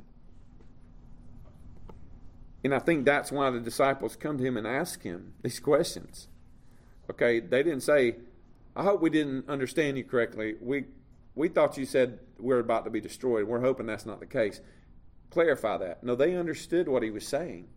And 2.64 2.74
I 2.74 2.80
think 2.80 3.06
that's 3.06 3.32
why 3.32 3.50
the 3.50 3.60
disciples 3.60 4.16
come 4.16 4.38
to 4.38 4.44
him 4.44 4.56
and 4.58 4.66
ask 4.66 5.04
him 5.04 5.34
these 5.42 5.60
questions. 5.60 6.30
Okay, 7.10 7.40
they 7.40 7.64
didn't 7.64 7.84
say, 7.84 8.16
I 8.76 8.84
hope 8.84 9.02
we 9.02 9.10
didn't 9.10 9.50
understand 9.50 9.98
you 9.98 10.04
correctly. 10.04 10.56
We, 10.62 10.86
we 11.36 11.50
thought 11.50 11.78
you 11.78 11.86
said 11.86 12.20
we're 12.40 12.60
about 12.60 12.86
to 12.86 12.92
be 12.92 13.02
destroyed. 13.02 13.48
We're 13.48 13.60
hoping 13.60 13.86
that's 13.86 14.06
not 14.06 14.20
the 14.20 14.26
case. 14.26 14.62
Clarify 15.30 15.78
that. 15.78 16.04
No, 16.04 16.16
they 16.16 16.36
understood 16.36 16.88
what 16.88 17.04
he 17.04 17.12
was 17.12 17.28
saying. 17.28 17.68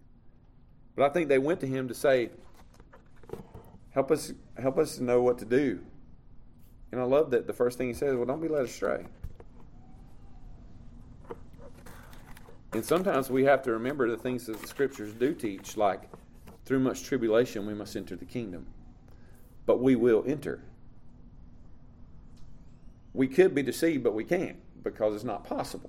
But 0.94 1.10
I 1.10 1.12
think 1.12 1.28
they 1.28 1.38
went 1.38 1.60
to 1.60 1.66
him 1.66 1.88
to 1.88 1.94
say, 1.94 2.30
help 3.90 4.10
us, 4.10 4.32
help 4.60 4.78
us 4.78 5.00
know 5.00 5.20
what 5.20 5.38
to 5.38 5.44
do. 5.44 5.80
And 6.92 7.00
I 7.00 7.04
love 7.04 7.30
that 7.32 7.46
the 7.46 7.52
first 7.52 7.76
thing 7.76 7.88
he 7.88 7.94
says, 7.94 8.14
well, 8.14 8.24
don't 8.24 8.40
be 8.40 8.48
led 8.48 8.64
astray. 8.64 9.06
And 12.76 12.84
sometimes 12.84 13.30
we 13.30 13.44
have 13.44 13.62
to 13.62 13.72
remember 13.72 14.06
the 14.10 14.18
things 14.18 14.44
that 14.44 14.60
the 14.60 14.66
scriptures 14.68 15.14
do 15.14 15.32
teach, 15.32 15.78
like 15.78 16.02
through 16.66 16.80
much 16.80 17.04
tribulation 17.04 17.64
we 17.64 17.72
must 17.72 17.96
enter 17.96 18.16
the 18.16 18.26
kingdom. 18.26 18.66
But 19.64 19.80
we 19.80 19.96
will 19.96 20.22
enter. 20.26 20.62
We 23.14 23.28
could 23.28 23.54
be 23.54 23.62
deceived, 23.62 24.04
but 24.04 24.12
we 24.12 24.24
can't 24.24 24.58
because 24.82 25.14
it's 25.14 25.24
not 25.24 25.42
possible. 25.42 25.88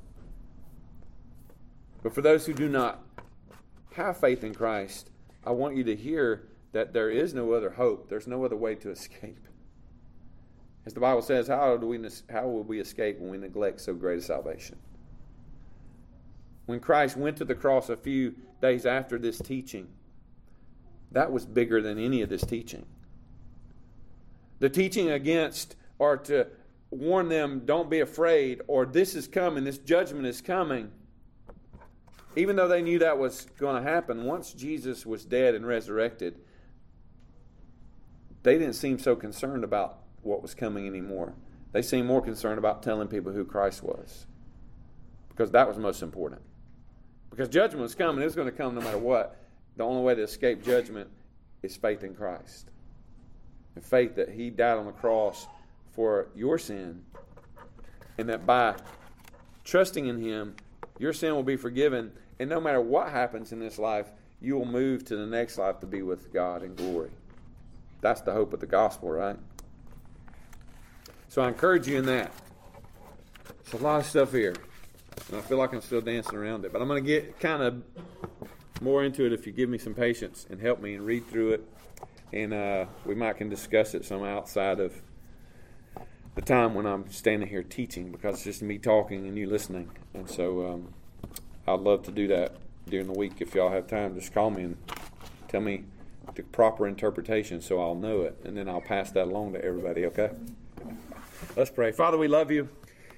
But 2.04 2.16
for 2.16 2.22
those 2.22 2.46
who 2.46 2.54
do 2.54 2.70
not 2.70 3.04
have 3.96 4.18
faith 4.18 4.46
in 4.46 4.56
Christ, 4.56 5.10
I 5.46 5.52
want 5.52 5.76
you 5.76 5.84
to 5.84 5.96
hear 5.96 6.48
that 6.72 6.94
there 6.94 7.10
is 7.10 7.34
no 7.34 7.52
other 7.52 7.72
hope. 7.72 8.08
There's 8.08 8.28
no 8.28 8.46
other 8.46 8.56
way 8.56 8.76
to 8.76 8.92
escape. 8.92 9.46
As 10.86 10.94
the 10.94 11.02
Bible 11.02 11.22
says, 11.22 11.50
how 11.50 11.76
do 11.76 11.86
we 11.86 12.00
how 12.32 12.48
will 12.48 12.64
we 12.64 12.80
escape 12.80 13.20
when 13.20 13.30
we 13.30 13.38
neglect 13.38 13.82
so 13.82 13.94
great 13.94 14.20
a 14.20 14.22
salvation? 14.22 14.78
When 16.68 16.80
Christ 16.80 17.18
went 17.18 17.38
to 17.38 17.46
the 17.46 17.56
cross 17.56 17.90
a 17.90 17.98
few 17.98 18.36
days 18.62 18.86
after 18.86 19.18
this 19.18 19.40
teaching, 19.40 19.88
that 21.12 21.32
was 21.32 21.46
bigger 21.46 21.82
than 21.82 21.98
any 21.98 22.22
of 22.22 22.30
this 22.30 22.46
teaching. 22.46 22.86
The 24.60 24.70
teaching 24.70 25.10
against 25.10 25.76
or 25.98 26.18
to 26.18 26.48
warn 26.92 27.28
them, 27.30 27.64
don't 27.66 27.90
be 27.90 28.02
afraid, 28.02 28.62
or 28.68 28.86
this 28.86 29.16
is 29.16 29.28
coming, 29.28 29.64
this 29.64 29.80
judgment 29.80 30.28
is 30.28 30.42
coming 30.42 30.92
even 32.38 32.56
though 32.56 32.68
they 32.68 32.84
knew 32.84 33.00
that 33.00 33.18
was 33.18 33.48
going 33.58 33.84
to 33.84 33.90
happen, 33.90 34.24
once 34.24 34.54
Jesus 34.54 35.08
was 35.08 35.26
dead 35.26 35.56
and 35.56 35.66
resurrected, 35.66 36.40
they 38.44 38.60
didn't 38.60 38.76
seem 38.76 39.00
so 39.00 39.16
concerned 39.16 39.64
about 39.64 40.04
what 40.22 40.44
was 40.44 40.54
coming 40.54 40.86
anymore. 40.86 41.34
They 41.72 41.82
seemed 41.82 42.08
more 42.08 42.22
concerned 42.22 42.60
about 42.60 42.84
telling 42.84 43.08
people 43.08 43.32
who 43.32 43.44
Christ 43.44 43.82
was 43.82 44.28
because 45.30 45.50
that 45.52 45.68
was 45.68 45.80
most 45.80 46.04
important. 46.04 46.44
Because 47.30 47.50
judgment 47.50 47.86
is 47.86 47.96
coming, 47.96 48.24
it's 48.24 48.36
going 48.36 48.50
to 48.50 48.56
come 48.56 48.76
no 48.76 48.82
matter 48.82 48.98
what. 48.98 49.38
The 49.76 49.84
only 49.84 50.02
way 50.02 50.16
to 50.16 50.24
escape 50.24 50.64
judgment 50.64 51.10
is 51.62 51.76
faith 51.76 52.04
in 52.04 52.16
Christ. 52.16 52.70
And 53.76 53.84
faith 53.84 54.16
that 54.16 54.30
He 54.30 54.50
died 54.50 54.78
on 54.78 54.86
the 54.86 54.92
cross 54.92 55.48
for 55.92 56.28
your 56.36 56.58
sin, 56.58 57.04
and 58.18 58.30
that 58.30 58.46
by 58.46 58.76
trusting 59.64 60.08
in 60.08 60.22
Him, 60.22 60.56
your 60.98 61.14
sin 61.14 61.36
will 61.36 61.44
be 61.44 61.58
forgiven 61.58 62.12
and 62.40 62.50
no 62.50 62.60
matter 62.60 62.82
what 62.82 63.10
happens 63.10 63.52
in 63.52 63.60
this 63.60 63.80
life, 63.80 64.12
you 64.40 64.56
will 64.56 64.66
move 64.66 65.06
to 65.06 65.16
the 65.16 65.26
next 65.26 65.58
life 65.58 65.80
to 65.80 65.88
be 65.88 66.02
with 66.02 66.32
God 66.32 66.62
in 66.62 66.76
glory. 66.76 67.10
That's 68.02 68.22
the 68.22 68.34
hope 68.34 68.54
of 68.54 68.60
the 68.60 68.68
gospel, 68.68 69.10
right? 69.10 69.38
So 71.30 71.42
I 71.42 71.48
encourage 71.48 71.88
you 71.88 71.98
in 71.98 72.06
that. 72.06 72.32
There's 73.64 73.82
a 73.82 73.84
lot 73.84 74.00
of 74.00 74.06
stuff 74.06 74.32
here. 74.32 74.56
And 75.30 75.38
I 75.38 75.42
feel 75.42 75.58
like 75.58 75.74
I'm 75.74 75.82
still 75.82 76.02
dancing 76.02 76.36
around 76.36 76.66
it. 76.66 76.74
But 76.74 76.82
I'm 76.82 76.88
going 76.88 77.04
to 77.04 77.08
get 77.08 77.40
kind 77.40 77.62
of 77.62 77.84
more 78.82 79.04
into 79.04 79.26
it 79.26 79.34
if 79.34 79.46
you 79.46 79.54
give 79.54 79.70
me 79.70 79.78
some 79.78 79.94
patience 79.94 80.46
and 80.50 80.62
help 80.62 80.82
me 80.82 80.96
and 80.96 81.06
read 81.06 81.28
through 81.28 81.54
it. 81.54 81.68
And 82.34 82.54
uh, 82.54 82.86
we 83.06 83.16
might 83.16 83.38
can 83.38 83.50
discuss 83.50 83.94
it 83.94 84.06
some 84.06 84.24
outside 84.24 84.80
of 84.80 84.94
the 86.36 86.42
time 86.42 86.76
when 86.76 86.86
I'm 86.86 87.10
standing 87.10 87.50
here 87.50 87.64
teaching 87.64 88.12
because 88.12 88.36
it's 88.36 88.44
just 88.44 88.62
me 88.62 88.78
talking 88.78 89.28
and 89.28 89.38
you 89.38 89.50
listening. 89.50 89.90
And 90.14 90.30
so 90.30 90.68
um, 90.68 90.94
I'd 91.68 91.80
love 91.80 92.04
to 92.04 92.12
do 92.12 92.28
that 92.28 92.56
during 92.88 93.08
the 93.08 93.18
week 93.18 93.34
if 93.40 93.56
y'all 93.56 93.72
have 93.72 93.88
time. 93.88 94.16
Just 94.16 94.34
call 94.34 94.52
me 94.52 94.64
and 94.64 94.78
tell 95.48 95.62
me 95.62 95.86
the 96.36 96.44
proper 96.44 96.88
interpretation 96.88 97.62
so 97.62 97.82
I'll 97.82 97.96
know 97.96 98.22
it, 98.22 98.40
and 98.44 98.56
then 98.56 98.70
I'll 98.70 98.82
pass 98.82 99.12
that 99.12 99.24
along 99.24 99.54
to 99.54 99.64
everybody, 99.64 100.06
okay? 100.06 100.32
Let's 101.56 101.72
pray. 101.72 101.92
Father, 101.92 102.18
we 102.18 102.28
love 102.28 102.52
you. 102.52 102.70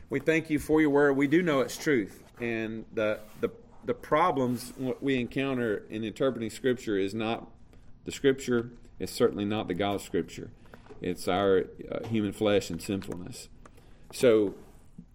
We 0.09 0.19
thank 0.19 0.49
you 0.49 0.57
for 0.57 0.81
your 0.81 0.89
word. 0.89 1.13
We 1.17 1.27
do 1.27 1.43
know 1.43 1.59
it's 1.61 1.77
truth. 1.77 2.23
And 2.41 2.85
the, 2.93 3.19
the, 3.41 3.49
the 3.85 3.93
problems 3.93 4.73
we 5.01 5.19
encounter 5.19 5.83
in 5.89 6.03
interpreting 6.03 6.49
Scripture 6.49 6.97
is 6.97 7.13
not 7.13 7.47
the 8.05 8.11
Scripture, 8.11 8.71
it's 8.97 9.11
certainly 9.11 9.45
not 9.45 9.67
the 9.67 9.75
God 9.75 9.95
of 9.95 10.01
Scripture. 10.01 10.49
It's 10.99 11.27
our 11.27 11.65
uh, 11.91 12.07
human 12.07 12.33
flesh 12.33 12.69
and 12.69 12.81
sinfulness. 12.81 13.49
So 14.11 14.55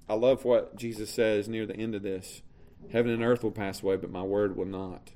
I 0.08 0.14
love 0.14 0.44
what 0.44 0.76
Jesus 0.76 1.10
says 1.10 1.48
near 1.48 1.66
the 1.66 1.76
end 1.76 1.94
of 1.94 2.02
this 2.02 2.42
Heaven 2.92 3.10
and 3.10 3.22
earth 3.22 3.42
will 3.42 3.50
pass 3.50 3.82
away, 3.82 3.96
but 3.96 4.10
my 4.10 4.22
word 4.22 4.56
will 4.56 4.66
not. 4.66 5.10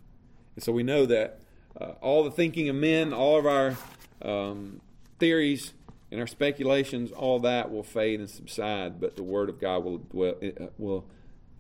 And 0.57 0.65
so 0.65 0.73
we 0.73 0.83
know 0.83 1.07
that 1.07 1.41
uh, 1.79 1.93
all 2.01 2.25
the 2.25 2.31
thinking 2.31 2.69
of 2.69 2.77
men, 2.77 3.13
all 3.13 3.39
of 3.39 3.47
our 3.47 3.77
um, 4.23 4.81
theories 5.19 5.75
and 6.11 6.21
our 6.21 6.27
speculations, 6.27 7.13
all 7.13 7.39
that 7.41 7.71
will 7.71 7.83
fade 7.83 8.21
and 8.21 8.31
subside, 8.31 9.01
but 9.01 9.17
the 9.17 9.23
word 9.23 9.49
of 9.49 9.61
God 9.61 9.85
will 9.85 9.99
dwell, 9.99 10.35
uh, 10.43 10.67
will 10.79 11.05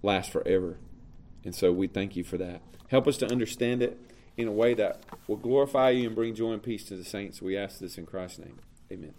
last 0.02 0.30
forever. 0.30 0.78
And 1.44 1.54
so 1.54 1.72
we 1.72 1.86
thank 1.86 2.16
you 2.16 2.24
for 2.24 2.38
that. 2.38 2.62
Help 2.88 3.06
us 3.06 3.16
to 3.18 3.30
understand 3.30 3.82
it 3.82 3.98
in 4.36 4.48
a 4.48 4.52
way 4.52 4.74
that 4.74 5.02
will 5.26 5.36
glorify 5.36 5.90
you 5.90 6.06
and 6.06 6.14
bring 6.14 6.34
joy 6.34 6.52
and 6.52 6.62
peace 6.62 6.84
to 6.84 6.96
the 6.96 7.04
saints. 7.04 7.42
We 7.42 7.56
ask 7.56 7.78
this 7.78 7.98
in 7.98 8.06
Christ's 8.06 8.38
name. 8.38 8.58
Amen. 8.90 9.14